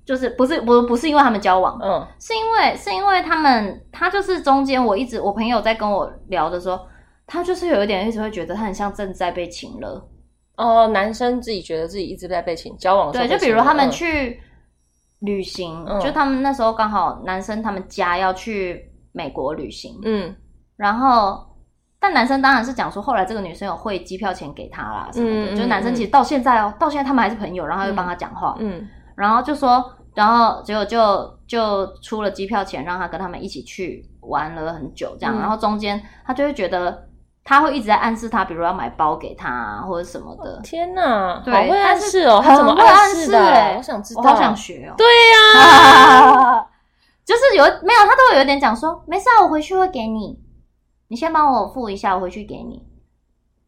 [0.06, 6.80] 就是不是不不是因为他们交往，嗯，是因为是因为他们他就是中间我一直我朋友在跟我聊的时候，
[7.26, 10.08] 他就是有一点一直会觉得他很像正在被情了。
[10.56, 14.40] 哦，男生自己觉得自己一直在被情交往，对，就比如他们去
[15.18, 20.34] 旅行，嗯，就他们那时候刚好男生他们家要去美国旅行，嗯，
[20.76, 21.44] 然后。
[21.98, 25.52] 但男生当然是讲说，后来这个女生有汇机票钱给他啦，什么的。
[25.52, 35.36] 嗯、就是男生其实到现在哦、到现在他们还是朋友，然后又帮他讲话，嗯，然后就说，然后结果就就出了机票钱，让他跟他们一起去玩了很久，这样。
[35.36, 37.08] 嗯、然后中间他就会觉得
[37.42, 40.60] 他会一直在暗示他，比如要买包给他啊或者什么的。
[40.62, 43.74] 天哪，对，好会暗示哦、喔，他怎么暗示的？
[43.76, 44.96] 我想知道，我好想学哦、喔。
[44.96, 46.66] 对呀，
[47.24, 50.38] 就是有没有他都会有点讲说，没事啊，我回去会给你。
[51.08, 52.82] 你先帮我付一下，我回去给你。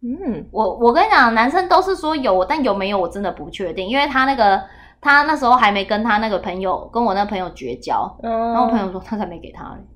[0.02, 4.60] 嗯，我我跟你讲，男生都是说有，但有没有我真的不确定，因为他那个
[5.00, 9.86] 他那时候还没跟他那个朋友跟我那朋友绝交，嗯，然后我朋友说他才没给他嘞。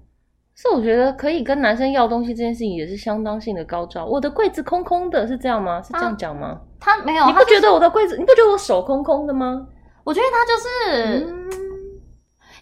[0.54, 4.04] 是我觉得可以跟男生要东西这件事情也是相当性的高招。
[4.04, 5.80] 我的柜子空空的，是这样吗？
[5.82, 6.60] 是这样讲吗？
[6.78, 9.66] 他，他没有，你不觉得我的柜子，你不觉得我手空空的吗？
[10.04, 11.26] 我觉得他就是。
[11.26, 11.42] 嗯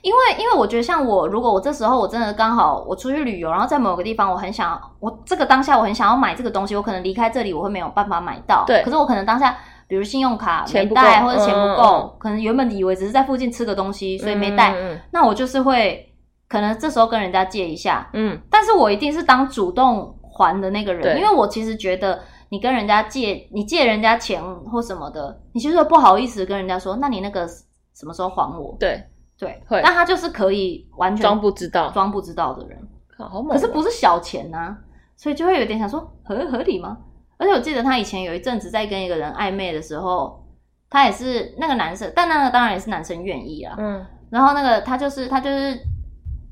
[0.03, 8.65] 因为，因为我觉得像我，如果我这时候我真的刚好我出去旅游，然后在某个地方，我很想，我这个当下我很想要买这个东西，我可能离开这里我会没有办法买到。
[8.67, 8.83] 对。
[8.83, 9.55] 可是我可能当下，
[9.91, 14.73] 比如信用卡没带或者钱不够，可能原本以为只是在附近吃个东西，所以没带。
[14.73, 16.15] 嗯嗯、那我就是会
[16.49, 18.09] 可能这时候跟人家借一下。
[18.13, 18.41] 嗯。
[18.49, 28.77] 但是我一定是当主动还的那个人，因为我其实觉得你跟人家借，你借人家钱或什么的，你其实不好意思跟人家说，那你那个什么时候还我？
[28.79, 29.03] 对。
[29.37, 32.79] 对，会但他就是可以完全装不知道，装不知道的人。
[33.17, 34.79] 好猛，可是不是小钱呐、啊，
[35.17, 36.99] 所以就会有点想说合合理吗？
[37.41, 40.45] 而且我记得他以前有一阵子在跟一个人暧昧的时候，
[40.91, 43.75] 他也是那个男生，但那个当然也是男生愿意啊。
[43.79, 45.81] 嗯，然后那个他就是他就是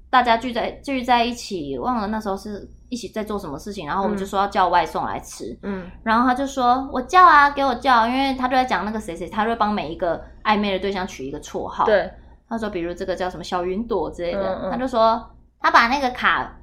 [0.09, 5.59] 大家聚在聚在一起，忘了那时候是一起在做什么事情，然后我们就说要叫外送来吃。
[5.62, 11.85] 嗯，然后他就说我叫啊，给我叫，因为他就在讲那个谁谁，他就会帮每一个暧昧的对象取一个绰号。
[11.85, 12.11] 对，
[12.48, 16.55] 他说比如这个叫什么小云朵之类的，嗯嗯他就说他把那个卡。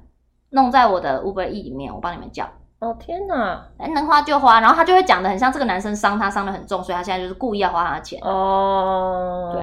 [0.50, 2.48] 弄在我的 Uber E 里面，我帮你们叫。
[2.78, 8.20] 哦天哪，能花就花，然后他就会讲的很像这个男生伤他伤的很重，所以他现在就是故意要花他的钱。
[8.22, 9.62] 哦，对。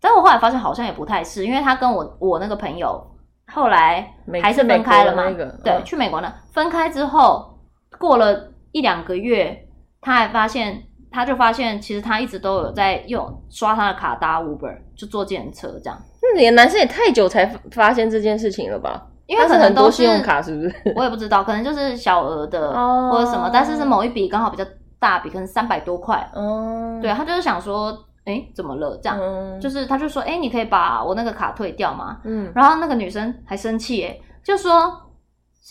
[0.00, 3.04] 但我后来发现好像也不太是，因为他跟我我那个朋友
[3.52, 5.24] 后来还是分开了嘛。
[5.24, 7.58] 那个、对，嗯、去美国呢，分开之后
[7.98, 9.66] 过了一两个月，
[10.00, 15.98] 他还发现，他就发现其实他一直都有在用刷他的卡搭 Uber，就坐计程车这样。
[16.20, 19.06] 那你的男生也太久才发现这件事情了吧？
[19.28, 20.74] 因为可能都是信用卡，是不是？
[20.96, 22.72] 我也不知道，可能就是小额的
[23.10, 23.50] 或者什么，oh.
[23.52, 24.64] 但是是某一笔刚好比较
[24.98, 26.16] 大笔，可能三百多块。
[26.34, 27.02] 哦，oh.
[27.02, 27.90] 对，他就是想说，
[28.24, 28.98] 哎、欸，怎么了？
[29.02, 29.60] 这样，oh.
[29.60, 32.18] 就是他就说，哎、欸，你可以把我那个卡退掉吗？
[32.24, 34.90] 嗯，然后那个女生还生气，哎，就说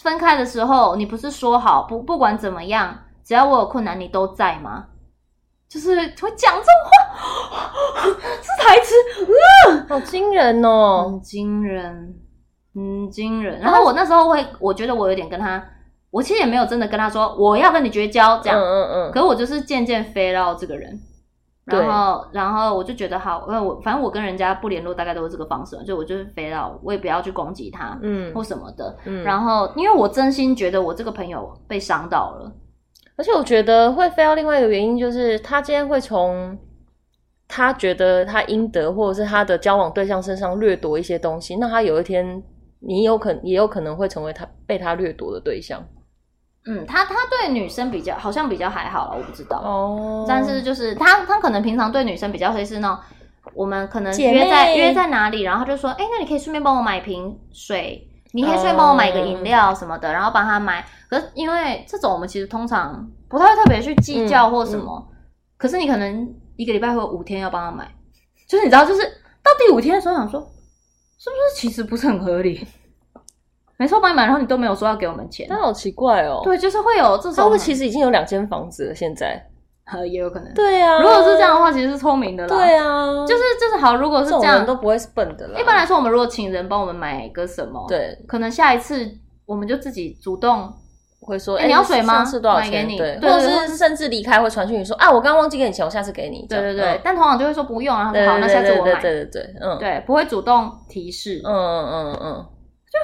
[0.04, 4.86] 分开的时候你不是说好不不管怎么样，只要我有困难你都在吗？
[5.67, 7.70] 就是会讲这种话，
[8.39, 8.93] 这台词，
[9.67, 12.13] 嗯，好惊人哦，很惊人。
[12.78, 13.60] 嗯，惊人。
[13.60, 15.63] 然后我那时候会，我觉得我有点跟他，
[16.12, 18.60] 我其实也没有真的跟他说我要跟你绝交这样。
[18.60, 19.12] 嗯嗯嗯。
[19.12, 21.00] 可是我就是渐渐飞到这个人，
[21.66, 28.96] 然后然后我就觉得好，因为我反正我跟人家不联络，大概都是这个方式，就我就是飞到，我也不要去攻击他，嗯，或什么的。
[29.06, 29.24] 嗯。
[29.24, 32.52] 然后，因为我真心觉得我这个朋友被伤到了，
[33.16, 36.56] 而且我觉得会飞到另外一个原因就是他今天会从
[37.48, 42.44] 他觉得他应得或者是他的交往对象身上掠夺一些东西，那他有一天。
[42.80, 45.84] 你有可也有可能会成为他被他掠夺的对象。
[46.70, 50.26] 嗯，他他对女生比较好像比较还好了，我不知道哦。
[50.28, 53.00] 但是就是他他可能平常对女生比较会是那种，
[53.54, 60.86] 我们可能约在约在哪里，然后他就说，哎、欸，那你可以顺便帮我买瓶水，你可以顺便帮我买个饮料什么的，哦、然后帮他买。
[61.10, 65.08] 可是因为这种我们其实通常不太会特别去计较或什么。
[65.10, 65.16] 嗯嗯、
[65.56, 67.90] 可是你可能一个礼拜会有五天要帮他买，
[68.46, 69.02] 就是你知道，就是
[69.42, 70.46] 到第五天的时候想说。
[71.18, 72.66] 是不是其实不是很合理？
[73.78, 76.42] 没错，帮你买，然后你都没有说要给我们钱，那好奇怪哦。
[76.44, 77.36] 对，就是会有这种。
[77.36, 79.40] 他们其实已经有两间房子了，现在
[80.12, 80.52] 也有可能。
[80.54, 82.56] 对啊，如果是这样的话，其实是聪明的啦。
[82.56, 83.96] 对啊，就是就是好。
[83.96, 85.60] 如果是这样，都不会是笨的啦。
[85.60, 89.10] 一般来说，我们如果请人帮我们买个什么，对，可能下一次
[89.46, 90.74] 我们就自己主动
[91.28, 92.24] 会说：“哎，你要水吗？
[92.24, 99.02] 是多少钱？”给你，对，或者是甚至离开会传讯你说：“啊，我刚刚忘记给你钱，我下次给你。”对对对，但通常就会说不用，然后好，那下次我买。
[99.02, 101.42] 对对对，嗯，对，不会主动提示。
[101.44, 102.46] 嗯嗯嗯嗯，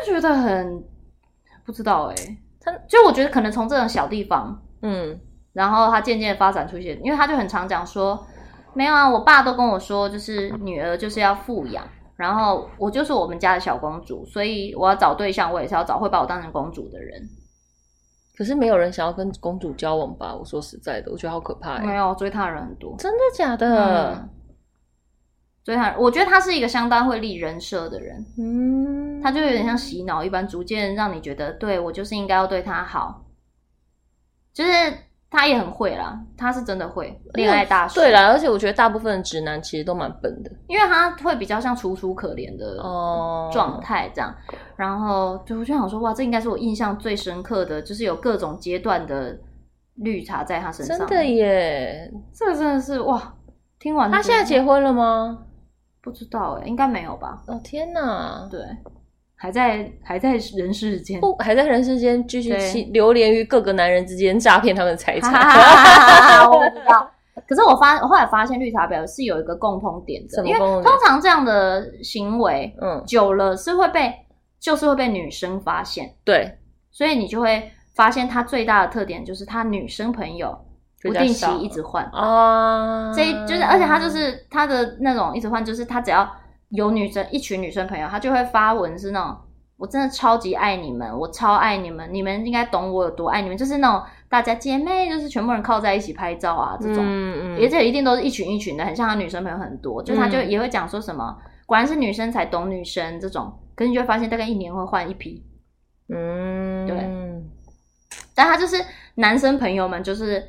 [0.06, 0.84] 就觉得很
[1.66, 2.16] 不知道哎，
[2.62, 5.20] 他就我觉得可能从这种小地方，嗯，
[5.52, 8.26] 然后他渐渐发展出一些，因为他就很常讲说，
[8.74, 17.22] 没有啊，我爸都跟我说，就是女儿就是要富养，然后我就是我们家的小公主，所以我要找对象，我也是要找会把我当成公主的人。
[18.36, 20.36] 可是没有人想要跟公主交往吧？
[20.36, 21.80] 我说实在的，我觉得好可怕。
[21.80, 24.14] 没有追她的人很多，真的假的？
[24.16, 24.30] 嗯、
[25.64, 28.26] 追她，我觉得他是一个相当会立人设的人。
[28.38, 33.26] 嗯，他就有点像洗脑一般，逐渐让你觉得，对，我就是应该要对她好，
[34.54, 34.72] 就是。
[35.34, 37.96] 他也很会啦，他是真的会恋爱大师。
[37.96, 42.78] 对啦，而且我觉得大部分的直男其实都蛮笨的，因为他会比较像楚楚可怜的
[43.52, 44.30] 状态这样。
[44.30, 44.36] 哦、
[44.76, 49.36] 然后，对，我就想说，哇，这应该是我印象最深刻的，就是有各种阶段的
[49.96, 51.00] 绿茶在他身上。
[51.00, 53.34] 真的耶，这个真的是哇！
[53.80, 55.40] 听完，他现在结婚了吗？
[56.00, 57.42] 不知道哎，应该没有吧？
[57.48, 58.62] 哦天哪，对。
[59.44, 65.34] 还在还在人世间，不还在人世间继续去流连于各个男人之间诈骗他们的财产。
[66.48, 67.12] 我不知道，
[67.46, 74.14] 可是我发我后来发现绿茶婊是有一个共通点的，因为通常这样的行为，嗯，久了是会被
[74.62, 76.58] 就是会被女生发现，对，
[76.90, 80.58] 所以你就会发现他最大的特点就是他女生朋友
[81.02, 86.34] 不定期一直换啊，这就是而且他就是他的那种一直换，就是他只要。
[86.74, 89.38] 有女生，一群女生朋友，她就会发文是那种，
[89.78, 105.46] 我真的超级爱你们，我超爱你们，你们应该懂我有多爱你们，就是那种大家姐妹，就是全部人靠在一起拍照啊，这种，嗯嗯，而且一定都是一群一群的，很像她女生朋友很多，就她就也会讲说什么，果然是女生才懂女生这种，可是你就会发现大概一年会换一批，
[106.10, 106.98] 嗯，对，
[108.34, 108.84] 但她就是
[109.16, 110.44] 男生朋友们就是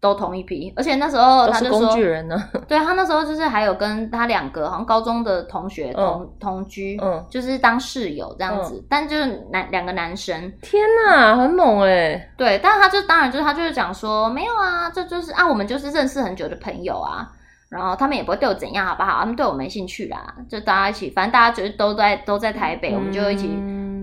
[0.00, 2.42] 都同一批，而且那时候他就说，都是工具人呢。
[2.66, 10.50] 对，他那时候就是还有跟他两个好像高中的同学同、嗯、同居，嗯，就是当室友这样子，嗯、但就是男两个男生。
[10.62, 12.32] 天哪，很猛哎！
[12.38, 17.30] 对，但是他就当然就是他就是讲说没有啊，这就是啊，我们就是认识很久的朋友啊，
[17.68, 19.18] 然后他们也不会对我怎样，好不好？
[19.20, 23.48] 他们对我没兴趣啦，就大家一起，反正大家就是都在都在台北，嗯、我们就一起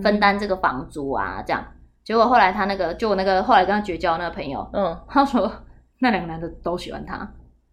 [0.00, 1.64] 分担这个房租啊，这样。
[2.04, 5.50] 结果后来他那个就我那个后来跟他绝交那个朋友，嗯，他说。
[6.00, 7.28] 那两个男的都喜欢他，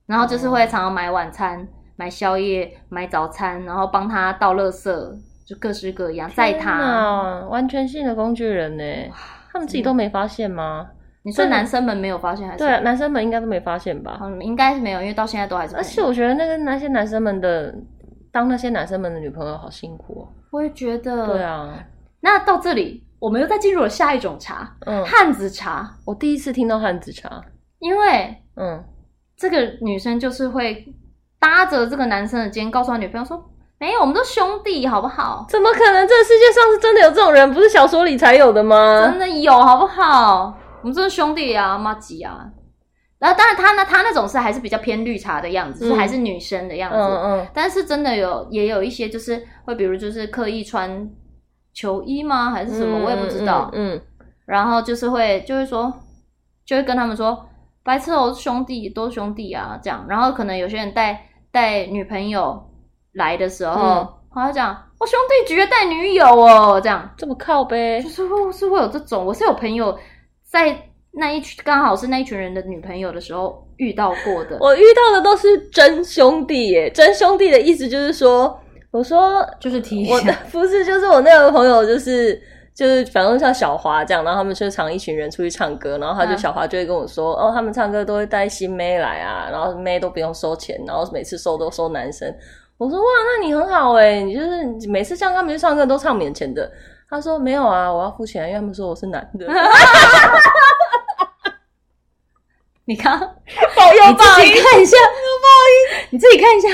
[0.05, 4.89] 然后就是会常常买晚餐、嗯、买宵夜、买早餐，然后帮他倒垃圾，
[5.45, 8.83] 就各式各样载他，完全性的工具人呢。
[9.51, 10.87] 他们自己都没发现吗？
[11.23, 12.59] 你说男生们没有发现还是？
[12.59, 14.19] 对，男生们应该都没发现吧？
[14.21, 15.75] 嗯，应该是没有，因为到现在都还是。
[15.75, 17.73] 而且我觉得那个那些男生们的
[18.31, 20.27] 当那些男生们的女朋友好辛苦哦。
[20.51, 21.25] 我也觉得。
[21.27, 21.73] 对啊。
[22.21, 25.95] 那到这里，我们又再进入了下一种茶，嗯，汉子茶。
[26.05, 27.41] 我第一次听到汉子茶。
[27.85, 28.83] 因为，嗯，
[29.37, 30.91] 这个女生就是会
[31.39, 33.39] 搭着这个男生的肩，告诉他女朋友说
[33.77, 36.07] ：“没有，我们都兄弟，好不好？”怎么可能？
[36.07, 37.53] 这个世界上是真的有这种人？
[37.53, 39.05] 不是小说里才有的吗？
[39.07, 40.57] 真的有，好不好？
[40.81, 42.49] 我们真是兄弟啊，妈吉啊。
[43.19, 46.97] 然后，当然，他呢，他那种是还是比较偏绿茶的样子，嗯、是还是女生的样子。
[46.97, 47.47] 嗯嗯。
[47.53, 51.07] 但是真的有，也有一些就是会，比如就是刻意穿
[51.71, 52.49] 球衣吗？
[52.49, 52.97] 还是什么？
[52.97, 53.69] 嗯、我也不知道。
[53.73, 54.01] 嗯。
[54.47, 55.93] 然后就是会，就会说，
[56.65, 57.45] 就会跟他们说。
[57.85, 60.03] 白痴哦，兄弟都是兄弟啊，这样。
[60.09, 62.59] 然后可能有些人带带女朋友
[63.13, 69.23] 来的时候，嗯、好像讲我兄弟绝带女友哦，这样这么靠呗，就是会是会有这种。
[69.23, 69.95] 我是有朋友
[70.49, 70.75] 在
[71.11, 74.57] 那一群刚好是那一群人的女朋友的时候遇到过的。
[74.59, 78.59] 我遇到的都是真兄弟耶，真兄弟的意思就是说，
[78.89, 82.41] 我说就是提我的不是，就是我那个朋友就是。
[82.75, 92.29] 就是反正像小华这样，然后他们就常一群人出去唱歌，然后他就小华就会跟我说，嗯、哦，他们唱歌都会带新妹来啊，然后妹都不用收钱，然后每次收都收男生。
[92.77, 96.69] 我说哇，那你很好诶，你就是每次像他们去唱歌都唱免钱的。
[97.09, 99.47] 他说没有啊，我要付钱，因为他们说我是男的。
[102.83, 106.67] 你看，报又报，你看一下，报应，你自己看一下，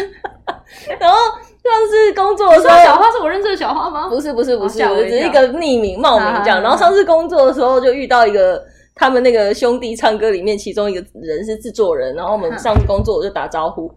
[0.99, 1.17] 然后。
[1.63, 4.09] 上次工作的时候，小花是我认识的小花吗？
[4.09, 6.61] 不是不是不是，我只是一个匿名冒名这样。
[6.61, 8.61] 然后上次工作的时候就遇到一个
[8.95, 13.89] 他们那个兄弟唱歌里面其中一个人是制作人，然后我们上次工作我就打招呼，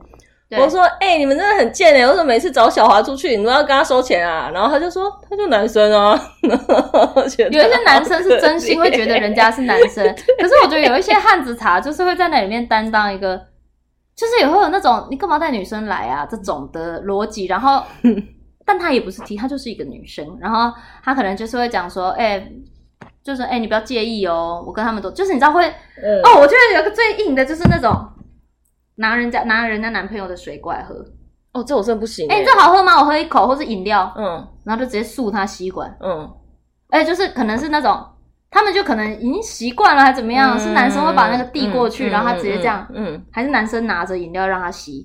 [0.59, 2.07] 我说：“哎，你们真的很贱哎！
[2.07, 6.21] 我说每次找小华出去，你们要跟他收钱啊？”然后他就说：“他就男生啊。
[6.45, 10.05] ”有一些男生是真心会觉得人家是男生，
[10.39, 13.41] 可是我觉得有一些汉子茶就是会在那里面担当一个。
[14.17, 16.25] 就是也会有那种你干嘛带女生来啊？
[16.25, 17.83] 这种的逻辑，然后，
[18.65, 22.53] 但他也不是 T，他就是一个女生，然后他可能就是会讲说，哎、欸，
[23.23, 27.93] 就是哎、欸，你不要介意哦，我跟他们都就是你知道会，嗯、哦，我觉得有个最硬的就是那种
[28.97, 30.95] 拿人家拿人家男朋友的水过来喝，
[31.53, 33.01] 哦，这我真的不行，哎、欸，这好喝吗？
[33.01, 36.31] 我喝一口，或是饮料，嗯，然后就直接漱他吸管，嗯，
[36.91, 38.07] 哎、欸，就是可能是那种。
[38.55, 40.57] 他们就可能已经习惯了，还怎么样？
[40.57, 42.87] 嗯、是男生会把那个递过去，嗯、然后他直接这样，
[43.33, 45.05] 还是男生拿着饮料让他吸？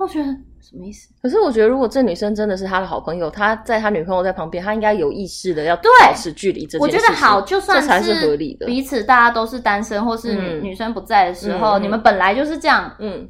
[0.00, 0.24] 我觉得
[0.60, 1.08] 什么意思？
[1.22, 6.66] 可是我觉得，如果这女生真的是他的好朋友，他在他女朋友在旁边，他应该有意识的要保持距离。
[6.66, 13.28] 这件事，我觉得好，就算是合理的，彼此大家都是单身，或是女生不在的时候，嗯、你们本来就是这样，嗯，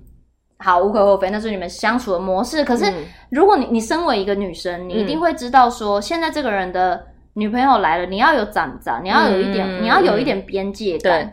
[0.57, 2.65] 好，无可厚非，那是你们相处的模式。
[2.65, 2.91] 可是，
[3.31, 7.05] 如果你你身为一个女生，你一定会知道说，现在这个人的。
[7.41, 11.25] 女朋友来了，你要有长长，你要有一点，嗯、你要有一点边界感，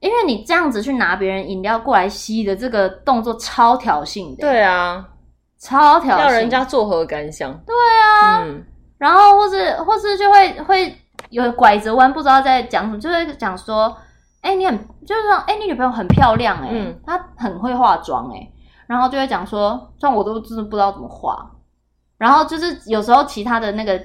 [0.00, 5.04] 对，因为你这样子去拿别人饮料过来吸的这个动作超挑衅的，对啊，
[5.58, 7.52] 超挑衅，要人家作何感想？
[7.66, 8.64] 对啊，嗯、
[8.98, 10.96] 然后或是或是就会会
[11.30, 13.92] 有拐着弯，不知道在讲什么，就会讲说，
[14.40, 18.52] 哎、欸，你很就是说，哎、欸，你女朋友很漂亮、欸，哎、嗯，她很会化妆、欸，哎，
[18.86, 21.50] 然后就会讲说，像我都真的不知道怎么化，
[22.16, 24.00] 然后就是有时候其他的那个。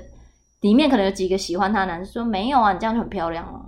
[0.64, 3.60] 里面可能有几个喜欢他的男生说没有啊，你这样就很漂亮了，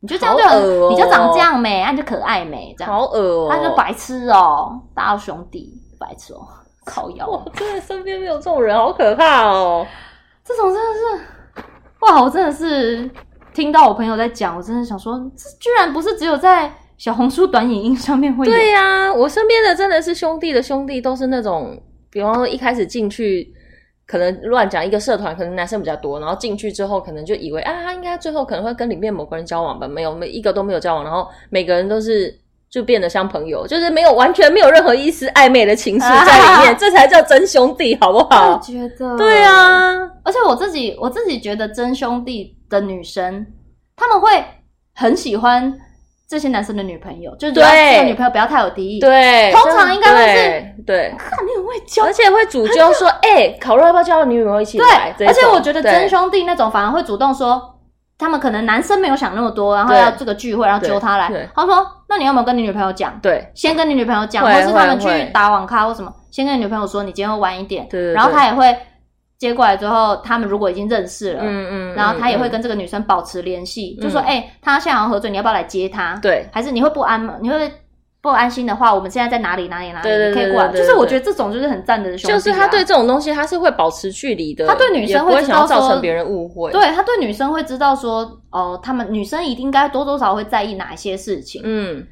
[0.00, 2.92] 你就这样就很，喔、你就长这样美，啊，你就可爱美，这样。
[2.92, 6.48] 好恶哦、喔，他就白痴哦、喔，大兄弟白痴哦、喔，
[6.84, 9.86] 靠腰，我真的身边没有这种人，好可怕哦、喔，
[10.44, 11.62] 这种真的是，
[12.00, 13.10] 哇，我真的是
[13.54, 21.80] 听到我朋友在讲，我真的想说，这居然不是只有在小红书短影音上面会有，对呀、啊，我身边的真的是兄弟的兄弟，都是那种，
[22.10, 23.54] 比方说一开始进去。
[24.12, 29.88] 可能乱讲一个社团，可能男生比较多，然后进去之后，可能就以为啊，他应该最后可能会跟里面某个人交往吧？
[29.88, 32.38] 没有，每一个都没有交往，然后每个人都是
[32.68, 38.52] 就变得像朋友，就是没有完全没有任何一丝暧昧的情绪在里面，啊、 这才叫真兄弟，好不好？
[38.52, 43.46] 我觉得对啊，而且我自己我自己觉得真兄弟的女生，
[43.96, 44.28] 他们会
[44.94, 45.74] 很喜欢
[46.32, 48.98] 这些男生的女朋友，就是对这个女朋友不要太有敌意。
[48.98, 51.14] 对，通常应该会是对。
[51.18, 57.60] 看你很会教， 而且会主揪说：“哎、欸，烤肉要不要叫女朋友一起来？”对，而且我觉得真兄弟那种反而会主动说，
[58.16, 61.30] 他们可能男生没有想那么多，然后要这个聚会，然后揪他来。
[61.54, 63.18] 他说：“那你有没有跟你女朋友讲？
[63.20, 67.86] 对，先跟你女朋友讲，或是他们去打网咖或什么，先跟你女朋友说你今天会晚一点。
[67.90, 68.74] 对，对，然后他也会。”
[69.42, 76.16] 接过来之后，他们如果已经认识了，嗯嗯，然后他也会跟这个女生保持联系，就说：“哎，他现在好像喝醉，你要不要来接他？
[76.22, 77.34] 对，还是你会不安吗？
[77.40, 77.68] 你会
[78.20, 79.66] 不安心的话，我们现在在哪里？
[79.66, 79.90] 哪里？
[79.90, 80.08] 哪里？
[80.28, 80.70] 你可以过来。
[80.72, 92.06] 就是我觉得这种就是很赞的兄弟，就是他对这种东西他是会保持距离的，他对女生会知道说，造成别人误会，对他对女生会知道说，哦，他们女生一定该多多少少会在意哪一些事情，嗯，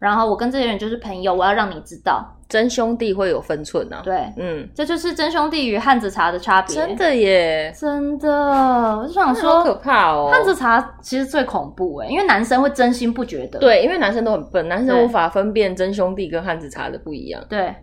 [0.00, 8.28] 然后我跟这些人就是朋友，我要让你知道。”真兄弟会有分寸呐、啊，对，嗯，这就是真兄弟与汉子茶的差别，真的耶，真的，
[8.98, 17.74] 我就想说，好可怕哦，汉子茶其实最恐怖诶，因为男生会真心不觉得，对，因为男生都很笨，男生无法分辨真兄弟跟汉子茶的不一样，对，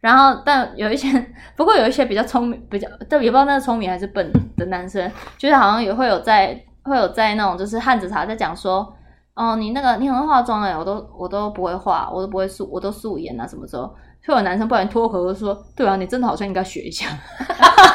[0.00, 1.06] 然后但有一些，
[1.54, 8.94] 不过有一些比较聪明，比较但也不知道那是聪明还是笨的男生，就是好像也会有在会有在那种就是汉子茶在讲说。
[9.38, 13.88] 哦，你那个你很会化妆哎，我都我都不会化，我都不会素，我都素颜啊，什么时候？
[14.20, 17.06] 就有男生不然脱口就说，对啊，你真的好像应该学一下，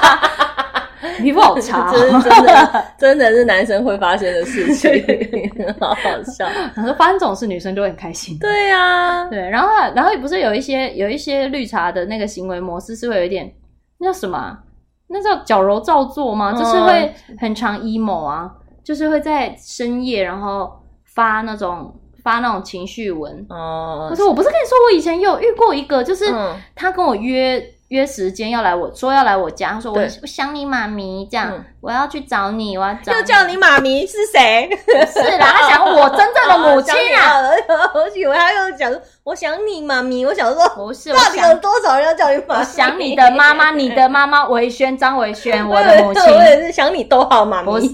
[1.20, 4.90] 皮肤好差，真的真的 真的是男生会发生的事情，
[5.82, 6.48] 好好笑。
[6.74, 8.40] 他说发生这种事，女生就会很开心。
[8.40, 13.54] 对呀、啊，对，然后然后也不是有一些有一些绿茶的那个行为模式是会有一点
[14.00, 14.58] 那叫什么、啊？
[15.10, 16.54] 那叫矫揉造作吗？
[16.54, 18.50] 就是会很常 emo 啊，
[18.82, 20.82] 就是会在深夜然后。
[21.14, 21.94] 发那种
[22.24, 23.46] 发那种情绪文。
[23.50, 26.26] 哦，可是我不是跟你说，我以前有遇过一个，就是
[26.74, 33.14] 他跟我约、嗯、约时间要来我，我说要来我家，他说我我想你妈咪，这样、嗯、我要去找你，我要找。
[33.14, 34.68] 又叫你妈咪是谁？
[35.14, 37.40] 是啦，他想我真正的母亲啊！
[37.94, 38.92] 我以为他又讲
[39.24, 42.60] 我想你妈咪，我想说不是，到底有多少人要叫你妈咪？
[42.60, 47.72] 我想你的妈妈， 你的妈妈维轩张维轩，我的母亲， 我也是想你都好妈咪。
[47.72, 47.88] 不是，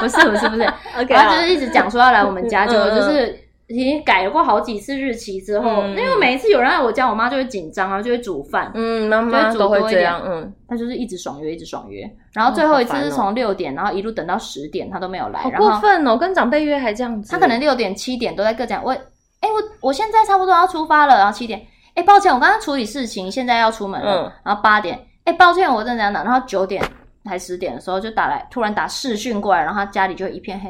[0.00, 0.62] 不是，不是，不是。
[0.96, 3.43] OK，他就是一直讲说要来我们家，就就是。
[3.68, 8.70] 已经改过好几次日期之后，嗯、因为每一次有人来我家，我妈就会紧张，然后就会煮饭。
[8.74, 10.20] 嗯，妈妈都会这样。
[10.26, 12.04] 嗯，她就是一直爽约，一直爽约。
[12.34, 15.40] 然后最后一次是从六点，然后一路等到十点，她都没有来。
[15.40, 17.32] 好过分哦，跟长辈约还这样子。
[17.32, 18.84] 她可能六点、七点都在各讲。
[18.84, 21.16] 我，哎，我我现在差不多要出发了。
[21.16, 24.24] 然后七点，哎，抱歉，我刚刚处理事情，现在要出门了。
[24.24, 26.24] 嗯、然后八点，哎，抱歉，我正在讲。
[26.24, 26.84] 然后九点
[27.24, 30.68] 还十点的时候就打来，突然打视讯过来，然后他家里就一片黑。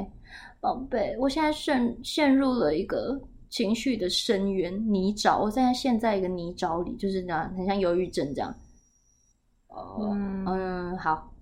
[0.65, 8.51] 宝贝，我现在陷陷入了一个情绪的深渊泥沼，我现在陷在一个泥沼里，就是这样，很像忧郁症这样。
[9.69, 11.35] 哦，嗯，嗯，好，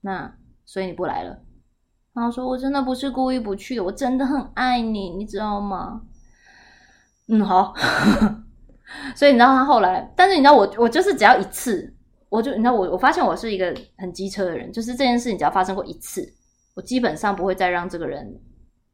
[0.00, 0.32] 那
[0.64, 1.36] 所以你不来了。
[2.14, 6.02] 然后说，我真的不是故意不去的，我真的很爱你，你知道吗？
[7.26, 7.74] 嗯，好。
[9.16, 11.92] 所以你知道他后来，但是你知道我，我就是只要一次，
[12.28, 16.32] 我就你知道我，我发现我是一个很机车的人，就是这件事情只要发生过一次，
[16.76, 18.40] 我基本上不会再让这个人。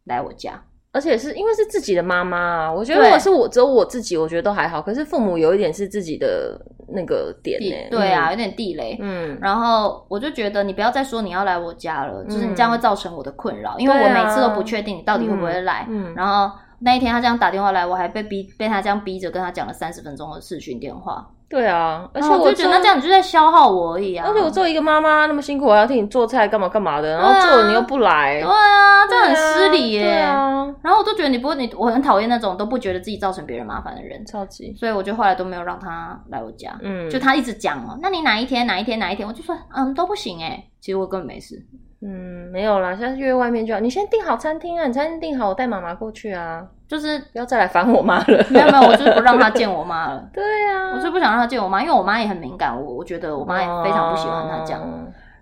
[0.06, 0.60] 来我家，
[0.92, 2.72] 而且是因为是自己的妈妈啊。
[2.72, 4.80] 我觉得如果是我只有我自己，我觉得都还好。
[4.80, 8.96] 可是父母有一点是自己的那个点呢，对啊，有点地雷。
[9.00, 15.86] 嗯，然后我就觉得你不要再说你要来我家了，就是你这样会造成我的困扰，因为我每次都不确定你到底会不会来。
[15.90, 21.28] 嗯，然后那一天他这样打电话来，我还被逼被他这样逼着跟他讲了三十分钟的视讯电话。
[21.48, 24.26] 对啊，而且我就觉得那这样你就在消耗我而已啊！
[24.26, 30.02] 而且我作为一个妈妈那么辛苦，我还要替你做菜干嘛干嘛的，然后做了你又不来，对啊，这样很失礼耶。
[30.02, 34.74] 对啊，然后我都觉得你不会，你我很讨厌那种都不觉得自己造成别人麻烦的人，超级。
[34.74, 40.70] 所以我就后来都没有让他来我家，嗯，就他一直讲哦，那你哪一天哪一天哪一天，我就说嗯都不行诶。
[40.80, 41.64] 其实我根本没事。
[42.02, 43.80] 嗯，没有啦，现在约外面就好。
[43.80, 46.66] 你先订好餐厅啊，你餐厅订好，我带妈妈过去啊。
[46.86, 48.44] 就是不要再来烦我妈了。
[48.48, 50.24] 没有没有，我就是不让她见我妈了。
[50.32, 52.80] 对呀、啊，我就不想让她见我妈，因为我妈也很敏感。
[52.80, 54.82] 我我觉得我妈也非常不喜欢她这样。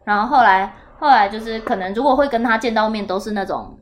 [0.05, 3.77] 然后后来后来就是可能如果会跟她见到面，都是那种。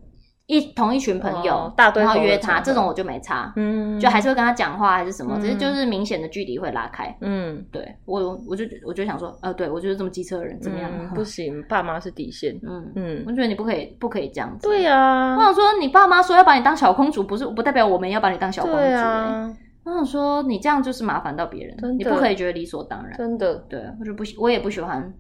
[0.47, 10.91] 一同一群朋友，哦、大堆然后约他，这种我就没差，嗯，就还是会跟他讲话，还是什么，只是、嗯、就是明显的距离会拉开，嗯，对我，我就我就想说，呃，对我就是这么机车的人，怎么样？
[10.93, 25.15] 嗯、不行，爸妈是底线，嗯嗯，我觉得你不可以，不可以这样子，对呀、啊，我想说，你爸妈说要把你当小公主，不是不代表我们要把你当小公主、欸，啊，我想说，你这样就是麻烦到别人，你不可以觉得理所当然，真的，对，我就不喜，我也不喜欢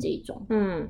[0.00, 0.88] 这一种，嗯。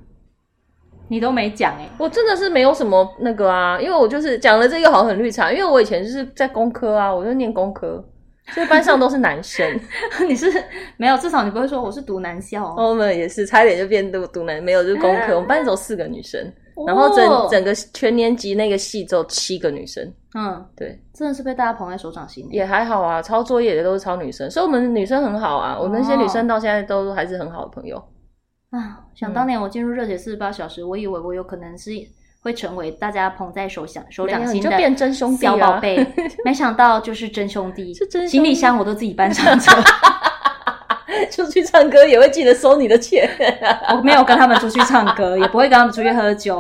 [1.08, 8.02] 你都没讲哎、欸，我真的是没有什么那个啊，因为我就是讲了这个好像很绿茶，因为我以前就是在工科啊，我就念工科，
[8.52, 9.68] 所以班上都是男生。
[10.26, 10.50] 你是
[10.96, 12.74] 没有，至少你不会说我是读男校。
[12.76, 15.34] 我们也是差一点就变读读男，没有就是工科。
[15.36, 16.40] 我们班只有四个女生，
[16.86, 20.12] 然后整整个全年级那个系只有七个女生。
[20.36, 22.48] 嗯，对，真的是被大家捧在手掌心。
[22.50, 25.78] 也还好啊，抄作业的都是抄女生，所以我们女生很好啊。
[25.78, 28.02] 我们那些女生到现在都还是很好的朋友。
[28.76, 31.90] 啊，想当年我进入热血四十八小时，我以为我有可能是
[32.42, 36.04] 会成为大家捧在手掌手掌心的，就变真兄弟小宝贝，
[36.44, 39.72] 没想到就是真兄弟，是真行李箱我都自己搬上 车。
[41.30, 43.28] 出去唱歌也会记得收你的钱，
[43.90, 46.58] 我没有跟他们出去唱歌，也不会跟他们出去喝酒，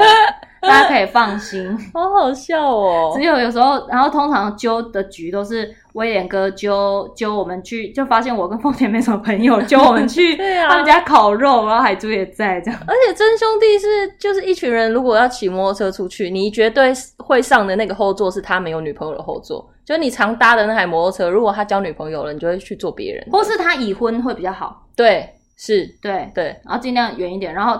[0.66, 1.76] 大家可以放心。
[1.92, 3.12] 好好笑哦！
[3.14, 12.80] 只有有时候，然后通常揪的局都是威廉哥揪揪我们去，就发现我跟凤田没什么朋友， 揪我们去他们家烤肉，然后海珠也在这样。
[12.86, 19.70] 而且真兄弟是就是一群人，如果要骑摩托车出去，你绝对会上的那个后座是他没有女朋友的后座。
[19.84, 24.86] 就你常搭的那台摩托车，如果他交女朋友了，你就会去坐别人，或是他已婚会比较好。
[24.96, 27.78] 对，是，对对，然后尽量远一点，然后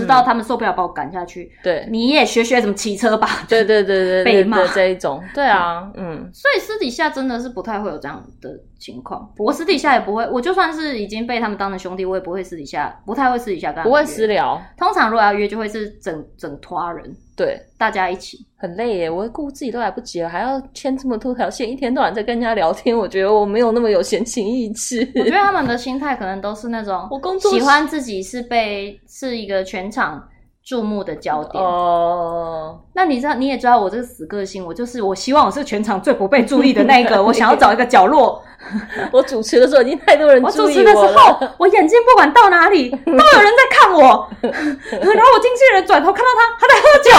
[0.00, 1.50] 直到他们受不了把我赶下去。
[1.62, 3.28] 对，你也学学怎么骑车吧。
[3.48, 5.22] 对对对对， 被骂这一种。
[5.34, 6.30] 对啊，嗯。
[6.32, 9.28] 所以私底下真的是不太会有这样的情况。
[9.38, 13.90] 我私底下也不会，我就算是已经被他们当成兄弟，我也不会私底下，不太会私底下跟他们。
[13.90, 14.60] 不会私聊。
[14.76, 17.16] 通常如果要约，就会是整整拖人。
[17.36, 25.06] 对，大家一起很累耶，我顾自己都来不及了，还要牵这么多条线，一天到晚在跟人家聊天，我觉得我没有那么有闲情逸致。
[25.16, 30.26] 我觉得他们的心态可能都是那种， 我工作喜欢自己是被是一个全场
[30.66, 32.80] 注目的焦点哦。
[32.92, 38.42] 那你知道，你也知道我这个死个性，我就是我希望我是全场最不被注意的那一个，我想要找一个角落。
[39.12, 40.64] 我主持的时候已经太多人注意我了。
[40.64, 47.10] 我主持的时候，我眼睛不管到哪里都有人在看我，然后我经纪人转头看到他，他在喝酒，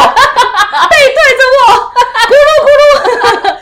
[0.89, 1.63] 背对着我，
[2.27, 3.55] 咕噜咕噜。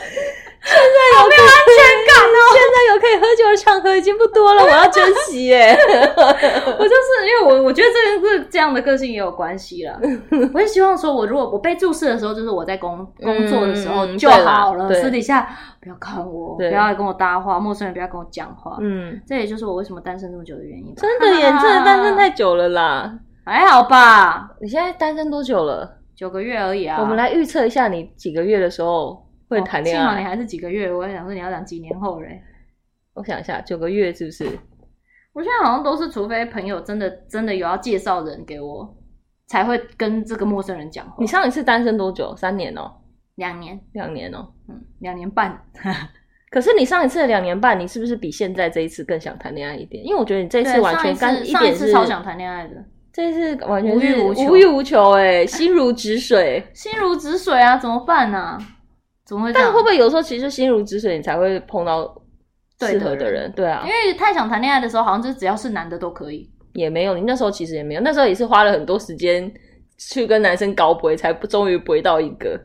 [0.66, 2.40] 现在有没有安全感哦？
[2.52, 5.76] 现在有可以喝酒的场合已经不多了，我要珍惜耶。
[5.96, 9.98] 我就是因为我我觉得这个是这样的个性也有关系了。
[10.52, 15.48] 我也希望说，我如果我被注视的时候，就是我在工工作的时候就好了，私底下
[15.80, 18.76] 不要看我，不要跟我搭话，陌生人不要跟我讲话。
[18.80, 20.94] 嗯，这也就是我为什么单身这么久的原因。
[20.96, 23.12] 真的耶，真的单身太久了啦。
[23.44, 24.50] 还好吧？
[24.60, 25.88] 你现在单身多久了？
[26.16, 26.96] 九个月而已啊。
[26.98, 30.02] 我们来预测一下，你几个月的时候会谈恋爱？
[30.02, 32.42] 幸好你还是几个月，我还想说你要讲几年后嘞。
[33.14, 34.44] 我想一下，九个月是不是？
[35.32, 38.96] 我现在好像都是，除非朋友真的真的有要介绍人给我，
[39.46, 41.14] 才会跟这个陌生人讲话。
[41.18, 42.34] 你上一次单身多久？
[42.36, 42.90] 三年哦？
[43.36, 43.78] 两年？
[43.92, 44.48] 两年哦？
[44.68, 45.62] 嗯，两年半。
[46.50, 50.02] 可是你上一次的两年半，你是不是比现在这一次更想谈恋爱一点？
[50.04, 52.82] 因为我觉得你这次完全干一点是上一次超想谈恋爱的，
[53.12, 58.58] 这一次完全是无欲无求，无欲无求哎，心如止水， 心如止水啊，怎么办呢、啊？
[59.26, 59.52] 怎么会？
[59.52, 62.02] 但会不会有时候其实心如止水，你才会碰到
[62.80, 63.50] 适合的人？
[63.52, 66.48] 对啊，因为太想谈恋爱的时候，好像就只要是男的都可以。
[66.74, 69.50] 也没有，你那时候其实也没有，那时候也是花了很多时间
[69.98, 72.60] 去跟男生搞不才终于不到一个。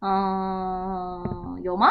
[0.00, 1.88] 嗯，有吗？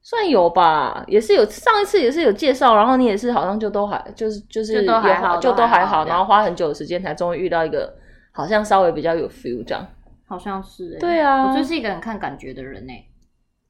[0.00, 1.44] 算有吧，也是有。
[1.44, 7.94] 上一次也是有介绍，然后你也是好像就都还就是就是就都还好，就都还好，然后花很久的时间才终于遇到一个
[8.32, 9.86] 好像稍微比较有 feel 这样。
[10.26, 13.04] 好像是欸，对啊，我就是一个很看感觉的人欸。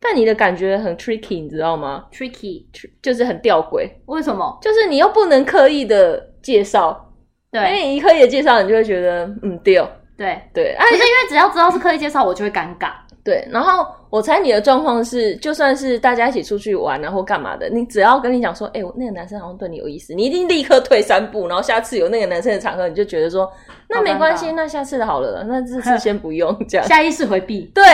[0.00, 2.64] 但你的感觉很 tricky，你知道吗？tricky
[3.02, 3.88] 就是很吊诡。
[4.06, 4.58] 为什么？
[4.62, 7.12] 就是你又不能刻意的介绍，
[7.50, 9.74] 对，因为你一刻意的介绍，你就会觉得嗯，对
[10.16, 10.76] 对对。
[10.78, 12.92] 可是因为只要知道是刻意介绍，我就会尴尬。
[13.24, 23.50] 对，然后我猜你的状况是，就算是大家一起出去玩啊或干嘛的，你只要跟你讲说，哎、欸，我那个男生好像对你有意思，你一定立刻退三步，然后下次有那个男生的场合，你就觉得说，
[23.88, 27.70] 那没关系，那下次的好了，那这次先不用这样， 下意识回避。
[27.74, 27.84] 对，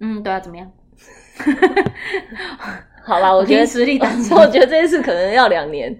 [0.00, 0.68] 嗯，对啊，怎么样？
[3.02, 5.90] 好吧，我觉得实力单身，我觉得这一次可能要两年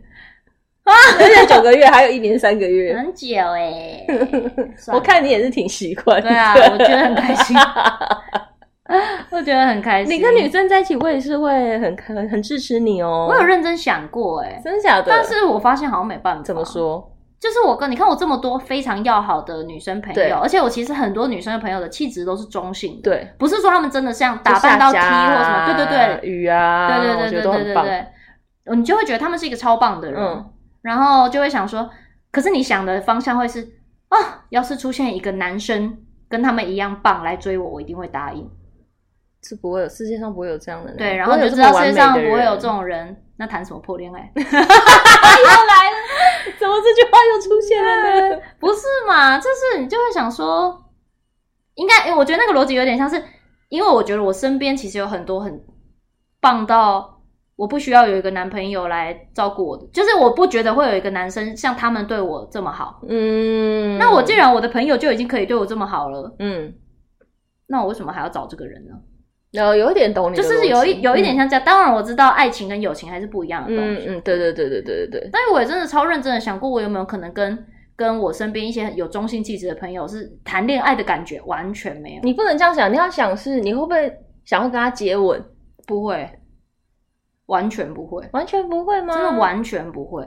[0.84, 4.06] 啊， 而且九个月，还有一年三个月，很久哎、欸。
[4.92, 7.56] 我看你也是挺习惯，对啊，我觉得很开心。
[9.30, 10.12] 我觉得很开心。
[10.12, 13.28] 你跟女生在一起，我也是会很很很支持你哦。
[13.30, 15.04] 我有认真想过，哎，真的假的？
[15.06, 16.42] 但是我发现好像没办法。
[16.42, 17.10] 怎么说？
[17.40, 30.44] 就是我跟你看，我这么多非常要好的女生朋友，而且我其实很多女生的朋友的气质都是中性，对，不是说她们真的像打扮到 T 或什么，对对对，雨啊，对对对对对对对，你就会觉得他们是一个超棒的人，
[30.82, 31.88] 然后就会想说，
[32.30, 33.66] 可是你想的方向会是
[34.10, 35.96] 啊，要是出现一个男生
[36.28, 38.48] 跟他们一样棒来追我，我一定会答应。
[39.42, 40.98] 是不会有，世界上不会有这样的人。
[40.98, 44.20] 对，然后就知道世界上不会有这种人，那谈什么破恋爱？
[44.36, 44.50] 又来
[45.88, 45.96] 了，
[46.60, 48.42] 怎么这句话又出现了呢？
[48.60, 49.38] 不是嘛？
[49.38, 50.78] 就是你就会想说，
[51.74, 53.20] 应该，我觉得那个逻辑有点像是，
[53.70, 55.58] 因为我觉得我身边其实有很多很
[56.38, 57.22] 棒到
[57.56, 63.00] 我不需要有一个男朋友来照顾我的，就是我不觉得会有一个男生像他们对我这么好。
[63.08, 66.74] 嗯，那我既然我的朋友就已经可以对我这么好了，嗯。
[67.66, 68.92] 那我为什么还要找这个人呢？
[69.52, 71.64] 然后有一点懂你，就是有一有一点像这样。
[71.64, 74.06] 当然我知道爱情跟友情还是不一样的东西。
[74.06, 75.30] 嗯嗯，对对对对对对对。
[75.32, 82.20] 但是我也真的超认真的想过，我有没有可能跟跟我身边一些有中性气质的朋友是谈恋爱的感觉，完全没有。
[82.22, 84.12] 你不能这样想，你要想是你会不会
[84.44, 85.44] 想要跟他接吻？
[85.86, 86.30] 不会，
[87.46, 89.14] 完全不会，完全不会吗？
[89.14, 90.24] 真的完全不会。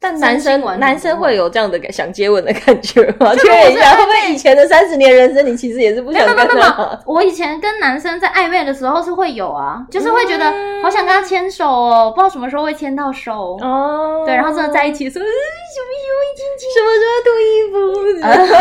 [0.00, 3.34] 但男生男生会有这样的想接吻的感觉吗？
[3.42, 7.00] 确认一下，会不会以前的三十年人生，你其实也是不想跟他？
[7.04, 10.44] 我以前跟男生在暧昧的时候是会有啊，就是会觉得
[10.82, 14.22] 好想跟他牵手哦，不知道什么时候会牵到手哦。
[14.24, 16.70] 对，然后真的在一起的时候，什么时候会亲亲？
[16.74, 17.76] 什么时候脱衣服？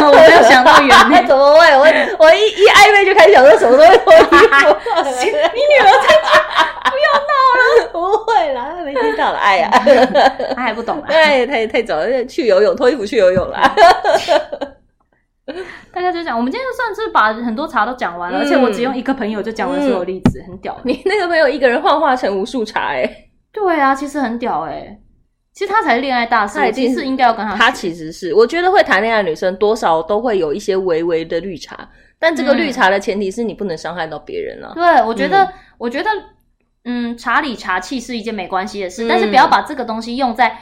[0.10, 1.60] 我没有想到原来 怎么会？
[1.78, 1.86] 我
[2.26, 4.76] 我一一暧昧就开始想说什么时候会脱衣服？
[5.54, 7.32] 你女儿在家，不要闹
[7.84, 9.70] 了，不会啦，没听到了，哎呀，
[10.56, 11.06] 他还不懂啊。
[11.28, 13.60] 太太太早了，去游泳，脱衣服去游泳了。
[15.94, 20.78] 大家就讲，我们今天就算是把很多茶都讲完了，嗯、而且我只用一个朋友就讲完所有例子，嗯、很屌。
[20.84, 23.10] 你那个朋友一个人幻化成无数茶，哎，
[23.54, 25.00] 对啊，其实很屌哎。
[25.54, 27.56] 其实他才是恋爱大师，他其实应该要跟他。
[27.56, 34.74] 他其实是，我觉得会谈恋爱的女生多少都会有一些微微的绿茶，但这个绿茶的前提是你不能伤害到别人了。
[34.76, 36.10] 对，我觉得，嗯、我觉得，
[36.84, 40.60] 嗯，茶里茶气是一件没关系的事，嗯、但是不要把这个东西用在。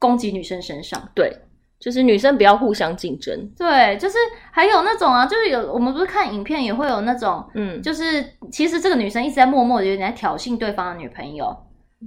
[0.00, 1.30] 攻击女生身上，对，
[1.78, 3.48] 就是女生不要互相竞争。
[3.56, 4.16] 对，就是
[4.50, 11.54] 还有那种啊，就是有我们不是看影片也会有那种，嗯，就是其实这个女生一直在默默的有点在挑衅对方的女朋友，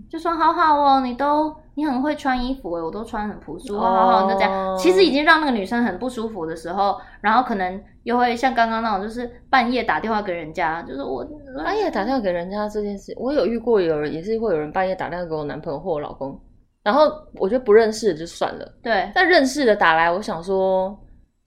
[0.10, 11.24] 就说好好哦，你都你很会穿衣服诶，我都穿很朴素，好好好，就这样其实已经让那个女生很不舒服的时候，然后可能又会像刚刚那种，就是半夜打电话给人家，就是我
[11.64, 16.40] 半夜打电话给人家这件事，我有遇过有人也是会有人半夜打电话给我男朋友或我老公。
[16.84, 19.10] 然后我觉得不认识的就算了，对。
[19.16, 20.94] 但认识的打来，我想说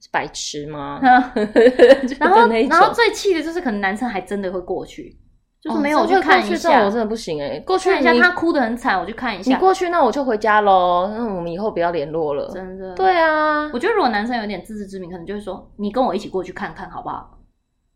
[0.00, 0.98] 是白痴吗？
[2.18, 5.14] 然后，然后最气的就是可能男生还真的会过去，
[5.60, 7.60] 就是没有我去看一下，我真的不行哎。
[7.60, 9.52] 过去看一下他哭的很惨，我去看一下。
[9.52, 11.06] 你过去，那我就回家喽。
[11.14, 12.50] 那我们以后不要联络了。
[12.54, 12.94] 真的。
[12.94, 17.38] 对啊，我觉得如果男生有点自知之明，可能就是说你跟我一起过去看看好不好？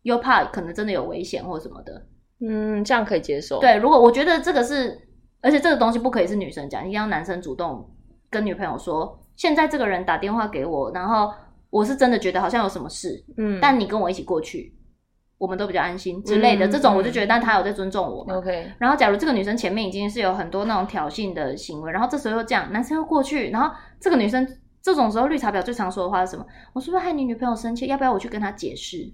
[0.03, 2.05] 又怕可能真的有危险或什么的。
[2.47, 3.59] 嗯，这样可以接受。
[3.59, 5.07] 对，如果我觉得这个是。
[5.41, 7.89] 而且这个东西不可以是女生讲，一定要男生主动
[8.29, 11.33] 跟女朋友说，现在这个人打电话给我，然后
[11.69, 14.73] 我是真的觉得好像有什么事，嗯，但你跟我一起过去，
[15.37, 16.67] 我们都比较安心之类的。
[16.67, 18.35] 嗯、这种我就觉得，但他有在尊重我嘛。
[18.35, 18.71] OK、嗯。
[18.77, 24.47] 然后假如这个女生前面已经是有很多那种挑衅的行为，然后这时候又这样，男生又过去，然后这个女生
[24.81, 26.45] 这种时候绿茶婊最常说的话是什么？
[26.73, 27.87] 我是不是害你女朋友生气？
[27.87, 29.11] 要不要我去跟她解释？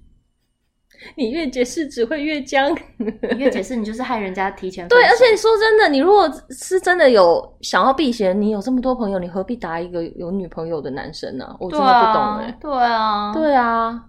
[1.16, 4.88] 你越解释只会越僵，你越解释你就是害人家提前。
[4.90, 11.46] 对，而且你说真的，你如果是真的有想要避嫌，你有这么多朋友，你何必打一个有女朋友的男生呢？
[11.46, 11.56] 啊？
[11.60, 12.58] 我真的不懂哎，欸。
[12.60, 14.04] 对啊，对啊。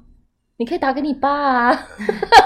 [0.61, 1.87] 你可以打给你爸啊，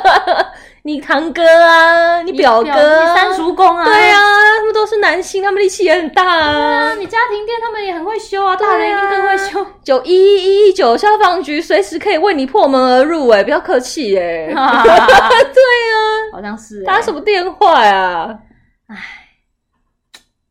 [0.84, 4.18] 你堂哥啊，你表哥、啊，你三叔公啊，对啊，
[4.58, 6.52] 他们都是男性，他们力气也很大啊。
[6.52, 9.64] 对啊你家庭店，他们也很会修啊，大人一定更会修。
[9.84, 14.66] 九一一一九消防局随时可以为你破门而入，哎，不要客气，哎， 对啊，
[16.32, 18.36] 好像是打什么电话呀？
[18.88, 18.96] 哎。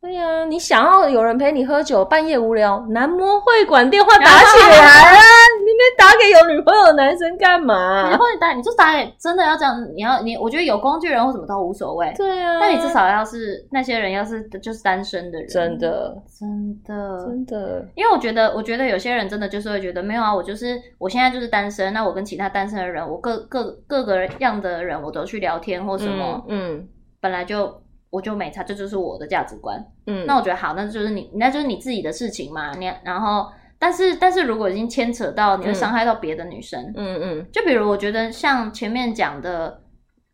[0.02, 5.22] 对呀、啊，你想要有人陪你喝酒，半夜无聊，男模会馆电话打起来啊！
[5.60, 8.10] 你没打给有女朋友的男生干嘛？
[8.10, 12.12] 然后你打，你就打给真的要这样，你要你，我觉得有工具人或什么都无所谓。
[12.18, 26.88] 对啊，但你至少要是那些人，要是就是单身的人，真的，真的，真的，因为我觉得，我觉得有些人真的就是会觉得没有啊，我就是我现在就是单身，那我跟其他单身的人，我各各各个样的人，我都去聊天或什么，嗯，嗯
[27.20, 27.80] 本来就。
[28.12, 29.84] 我就没差，这就是我的价值观。
[30.06, 32.72] 嗯，那我觉得好，那就是你，那就是你自己的事情嘛。
[32.74, 33.50] 你然后，
[33.80, 39.82] 但是，但是如果已经牵扯到你会伤害到别的女生，嗯嗯，就比如我觉得像前面讲的，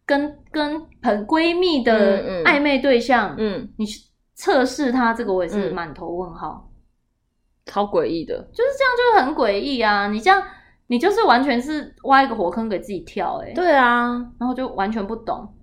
[0.05, 4.01] 跟跟很闺蜜的暧昧对象，嗯，嗯你去
[4.36, 6.69] 测试他这个，我也是满头问号，
[7.65, 10.07] 超诡异的，就是这样，就是很诡异啊！
[10.07, 10.41] 你这样，
[10.88, 15.53] 你就是完全是挖一个火坑给自己跳，欸，诶对啊，然后就完全不懂。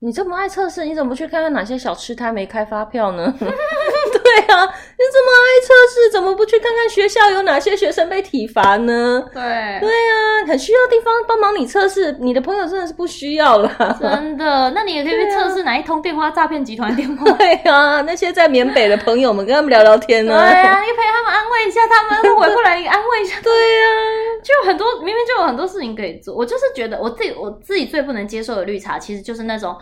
[0.00, 3.34] 你这么爱测试，你怎么不去看看哪些小吃摊没开发票呢？
[3.38, 4.72] 对啊，
[5.12, 9.22] 这么爱测试，怎么不去看看学校有哪些学生被体罚呢？
[9.32, 9.40] 对，
[9.80, 13.96] 对啊，很需要地方帮忙你测试，你的朋友真的是不需要了。
[14.00, 17.30] 真的， 那你也可以去测试哪一通电话诈骗集团电话。
[17.38, 20.32] 对啊，那些在缅北的朋友们，跟他们聊聊天呢。
[20.32, 23.40] 对啊，你陪他们安慰一下他们，他回过来安慰一下。
[23.40, 23.88] 对啊，
[24.42, 26.34] 就有很多明明就有很多事情可以做。
[26.34, 29.76] 我就是觉得我自己我自己最不能接受的绿茶，其实就是那种。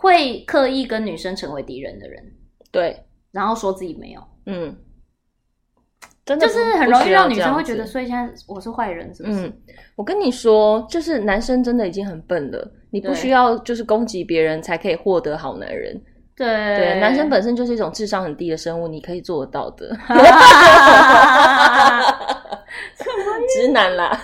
[0.00, 2.22] 会刻意跟女生成为敌人的人，
[2.70, 2.96] 对，
[3.32, 4.20] 然后说自己没有，
[4.50, 4.74] 嗯，
[6.24, 9.46] 真的就是很容易让女生会觉得，所以现在我是坏人，是不是？
[9.46, 9.52] 嗯，
[9.94, 16.00] 我跟你说，就是男生真的已经很笨了，你不需要就是攻击别人才可以获得好男人。
[16.34, 19.94] 对对，男生本身就是一种智商很低的生物，你可以做得到的。
[23.56, 24.20] 直男啦，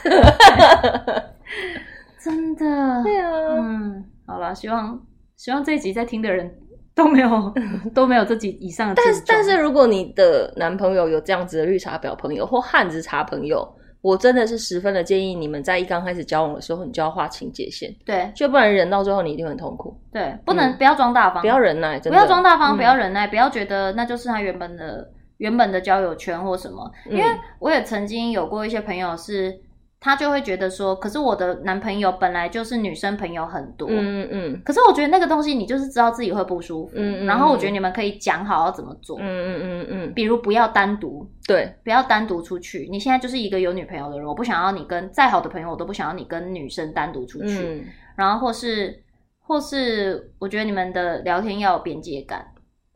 [2.23, 3.03] 真的。
[3.03, 5.01] 对啊，嗯，好了，希望
[5.37, 6.55] 希望这一集在听的人
[6.97, 7.53] 都没有
[7.93, 8.95] 都没有这几以上的。
[8.97, 13.69] 但是但是，如果你的男朋友有这样子的绿茶婊朋友或汉子茶朋友，
[14.01, 17.93] 我真的是十分的建议你们在一刚开始交往的时候，你就要划清界限。
[18.05, 19.99] 对，就不然忍到最后你一定很痛苦。
[20.13, 26.89] 对，不能、嗯、不要装大方，不要忍耐，真的不要装大方，不要忍耐，嗯、不要觉得那就是他原本的原本的交友圈或什么。
[27.11, 27.25] 因为
[27.59, 29.59] 我也曾经有过一些朋友是。
[30.05, 42.87] 他就会觉得说，可是我的男朋友本来就是女生朋友很多，嗯嗯，可是我觉得那个东西你就是知道自己会不舒服，嗯嗯，然后我觉得你们可以讲好要怎么做，嗯嗯嗯嗯，比如不要单独，对，不要单独出去。
[42.91, 47.85] 你现在就是一个有女朋友的人，我不想要你跟再好的朋友，我都不想要你跟女生单独出去，嗯，
[48.15, 49.03] 然后或是
[49.41, 52.47] 或是我觉得你们的聊天要有边界感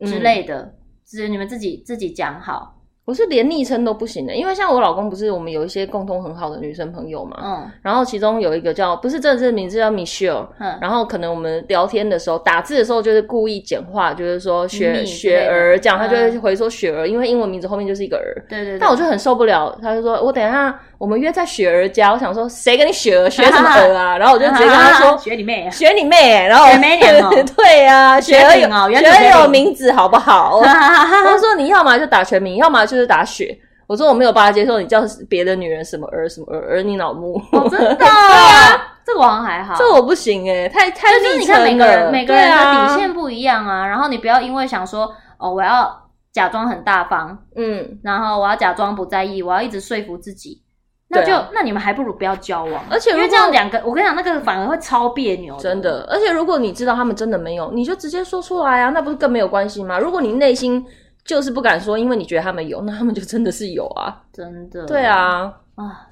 [0.05, 0.75] 之类的，
[1.07, 2.75] 只是你们自己自己讲好。
[3.09, 24.17] 我是连昵称都不行的，因为像我老公不是我们有一些共同很好的女生朋友嘛，嗯，然后其中有一个叫不是正式名字叫 Michelle，嗯，然后可能我们聊天的时候打字的时候就是故意简化，就是说雪雪儿这样，他就会回说雪儿，因为英文名字后面就是一个儿，对对，但我就很受不了，他就说我等一下我们约在雪儿家，我想说谁跟你雪儿学什么儿啊？
[24.19, 26.99] 然后我就直接跟他说学你妹，学你妹，然后学妹
[27.55, 28.67] 对啊，雪儿有
[28.99, 30.57] 雪儿有名字好不好？
[30.59, 33.57] 我说你要么就打全名，要么就是打雪。
[33.87, 37.95] 我说我没有办法接受你叫别的女人什么儿什么儿儿你脑目，哦，真的？
[37.95, 42.55] 对啊，这个好像还好，这个我不行诶，太太就是你看每个人每个人的
[42.87, 45.91] 底线不一样啊，然后你不要因为想说哦我要
[46.31, 50.61] 假装很大方，嗯，然后我要假装不在意，我要一直说服自己，
[51.09, 56.07] 那就那你们还不如不要交往，而且因为这样两个，我跟你讲那个反而会超别扭，真的。
[56.09, 59.99] 而且如果你知道他们真的没有，你就直接说出来啊，那不是更没有关系吗？
[59.99, 60.85] 如果你内心。
[61.25, 64.83] 就是不敢说，因为你觉得他们有，那他们就真的是有啊，真的。
[64.87, 66.07] 对啊，啊，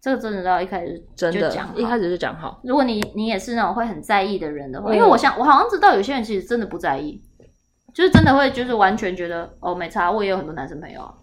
[0.00, 2.60] 这个真的要一开始就真的讲，一开始就讲好。
[2.62, 7.20] 如果你你也是那种会很在意的人的话，嗯、因为我想我好像知道有些人其实真的不在意，
[7.92, 11.14] 就是真的会就是完全觉得哦没差，我也有很多男生朋友啊，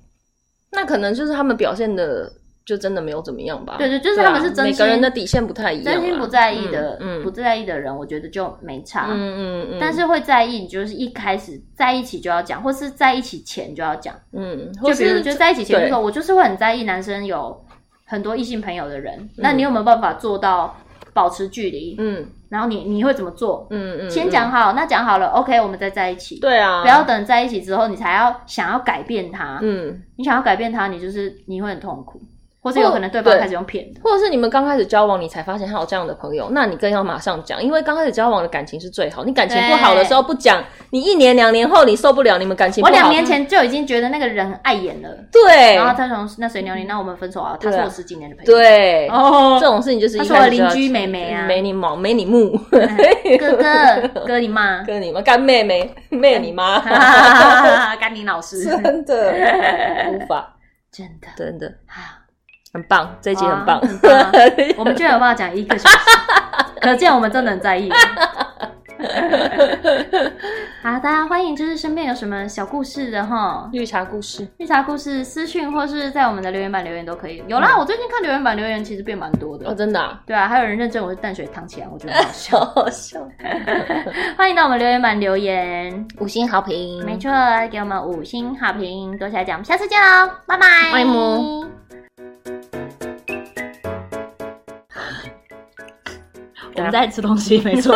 [0.73, 2.29] 那可能就是他们表现的。
[2.65, 3.75] 就真的没有怎么样吧？
[3.77, 9.77] 对对，就是他们是真心，每个人的底线不太一样，真心不在意的，嗯，不在意的人，我觉得就没差，嗯嗯嗯。
[9.79, 14.71] 但是会在意，你就是一开始在一起就要讲，或是在一起前就要讲，嗯。
[14.83, 17.63] 就比如就在一起前就说，我就是会很在意男生有
[18.07, 20.75] 很多异性朋友的人，那你有没有办法做到
[21.13, 21.95] 保持距离？
[21.99, 23.67] 嗯，然后你你会怎么做？
[23.69, 26.39] 嗯嗯，先讲好，那讲好了，OK，我们再在一起。
[26.39, 32.19] 对啊，不要等在一起之后你才要想要改变他，嗯，你想要改变他，你就是你会很痛苦。
[32.65, 39.23] 或是有可能对方开始用骗的，或者是你们刚开始交往，你才发现他有这样的朋友，那你更要马上讲，因为刚开始交往的感情是最好。
[39.23, 42.91] 你感情不好的时候不讲，你一年两年后你受不了，你们感情不好。
[42.91, 45.75] 我两年前就已经觉得那个人碍眼了，对。
[45.75, 47.55] 然后他从那谁鸟你，那我们分手啊？
[47.61, 49.07] 他是我十几年的朋友，对。
[49.09, 52.57] 哦，这种事情就是他说我邻居妹妹啊，没你毛，没你木，
[53.39, 56.79] 哥哥哥你妈， 哥你妈，干妹妹，妹你妈，
[57.99, 59.33] 干你老师，真的
[60.11, 60.55] 无法，
[60.91, 61.71] 真的真的
[62.75, 64.29] 很棒，这一集很棒，很棒啊、
[64.77, 65.95] 我们居然有办法讲一个小时，
[66.81, 67.89] 可见我们真的很在意。
[70.83, 77.41] 好，大家欢迎，就是身边有什么小故事的哈，绿茶故事，绿茶故事私讯或是在我们的留言板留言都可以。
[77.47, 79.69] 有啦，嗯、我最近看留言板留言其实变蛮多的。
[79.69, 83.21] 哦，真的、啊，对啊，还有人认证我是淡水汤起来，我觉得好笑， 好笑。
[84.37, 85.01] 欢迎到我们留言。
[85.01, 87.31] 板留言，五星好评，没错，
[87.71, 91.71] 给我们五星好评，多谢来讲，我们下次见喽，拜拜，欢迎。
[96.77, 97.95] 我们在吃东西，没错，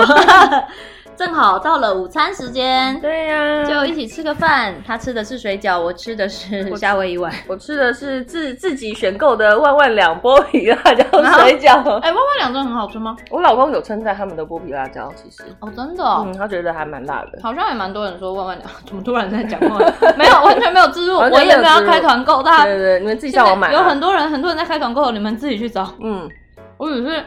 [1.18, 2.98] 正好到了午餐时间。
[3.02, 4.74] 对呀，就一起吃个饭。
[4.88, 7.30] 他吃的是水饺，我吃的是夏威夷碗。
[7.46, 11.04] 我吃的是自自己选购的万万两剥皮辣椒
[11.42, 11.78] 水饺。
[12.00, 13.18] 哎，万万两真的很好吃吗？
[13.30, 17.40] 我老公有称赞他们的剥皮辣椒，其实哦，真的，嗯，他觉得还蛮辣的。
[17.44, 19.78] 好像也蛮多人说万万两，怎么突然在讲话？
[20.16, 23.74] 没有，完全没有自助，我也没有要开团购，大家对对，你们自己上网买。
[23.74, 25.94] 有很多人，很多人在开团购，你们自己去找。
[26.02, 26.30] 嗯，
[26.78, 27.22] 我只是。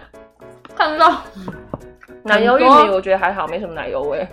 [0.77, 1.23] 看到
[2.25, 4.27] 奶油玉米，我觉得还好，没什么奶油味。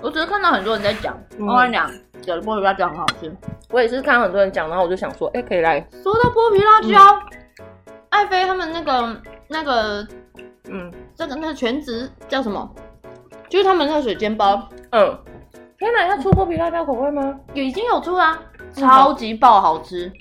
[0.00, 1.90] 我只是看到很多人在讲，我跟你讲，
[2.24, 3.34] 有的剥皮辣椒很好吃。
[3.70, 5.80] 我也是看到很多人讲，然后我就想说，哎，可以来。
[6.02, 7.20] 说到剥皮辣椒，
[8.10, 10.06] 爱妃他们那个那个，
[10.68, 12.70] 嗯，这个那个全职叫什么？
[13.48, 14.68] 就是他们那个水煎包。
[14.90, 15.18] 嗯，
[15.78, 17.38] 天哪，要出剥皮辣椒口味吗？
[17.54, 18.38] 有已经有出啊，
[18.72, 20.12] 超级爆好吃。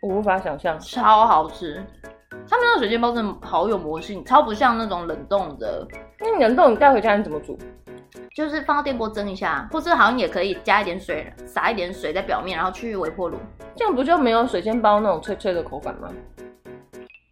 [0.00, 1.84] 我无法想象，超好吃。
[2.48, 5.86] 他们那个水煎包真的好有魔性，超不像那种冷冻的。
[6.20, 7.58] 那你冷冻你带回家你怎么煮？
[8.34, 13.36] 就是放到电锅蒸一下，或是好像也可以加一点水，撒一点水在表面，然后去微波炉。
[13.74, 16.08] 这样不就没有水煎包那种脆脆的口感吗？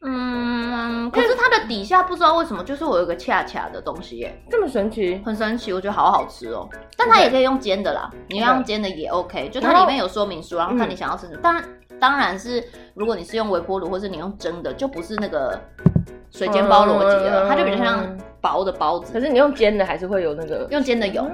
[0.07, 6.68] 嗯，可是它的底下不知道为什么就是我有个恰恰的东西耶，这么神奇，很神奇，我觉得好好吃哦。
[6.96, 11.40] 但它也可以用煎的啦，你要用煎的也 OK，就它里面有说明书，然后看你想要吃什么。
[11.40, 11.64] 当然，
[11.98, 12.62] 当然是
[12.94, 15.59] 如果你是用微波炉或是你用蒸的，就不是那个
[16.30, 18.05] 水煎包逻辑了，它就比较像
[18.42, 19.11] 薄的包子。
[19.11, 21.26] 可是你用煎的还是会有那个，用煎的有，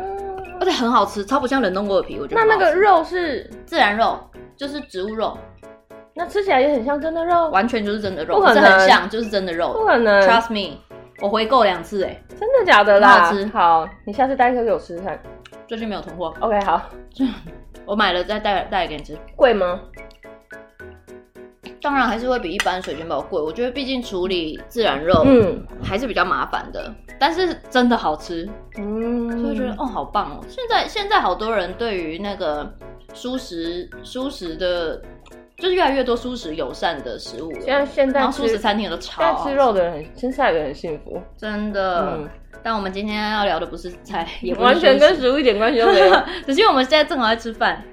[0.60, 2.20] 而且很好吃，超不像冷冻过的皮。
[2.20, 4.16] 我觉得那那个肉是自然肉，
[4.56, 5.36] 就是植物肉。
[6.14, 10.20] 那吃起来也很像真的肉，完全就是真的肉，不可能，很像就是真的肉，不可能。
[10.22, 10.76] Trust me，
[11.20, 13.24] 我回购两次哎，真的假的啦？
[13.24, 15.18] 好吃，好，你下次带一颗给我吃吃看。
[15.68, 16.82] 最近没有囤货，OK，好，
[17.86, 19.16] 我买了再带带来给你吃。
[19.36, 19.80] 贵吗？
[21.80, 28.46] 当然还是会比一般水煎包贵，我觉得毕竟处理自然肉，嗯，还是比较麻烦的，但是真的好吃，
[28.76, 30.44] 嗯，所以觉得哦，好棒哦。
[30.48, 32.70] 现在现在好多人对于那个
[33.14, 35.00] 蔬食蔬食的。
[35.60, 39.44] 就是越来越多素食友善的食物，现在现在素食餐厅都超好。
[39.44, 42.16] 现在吃肉的人很吃菜的人很幸福，真的。
[42.16, 42.28] 嗯，
[42.62, 46.10] 但我们今天要聊的不是菜，也不是完全跟食物一点关系都没有，
[46.46, 47.84] 只是因为我们现在正好在吃饭。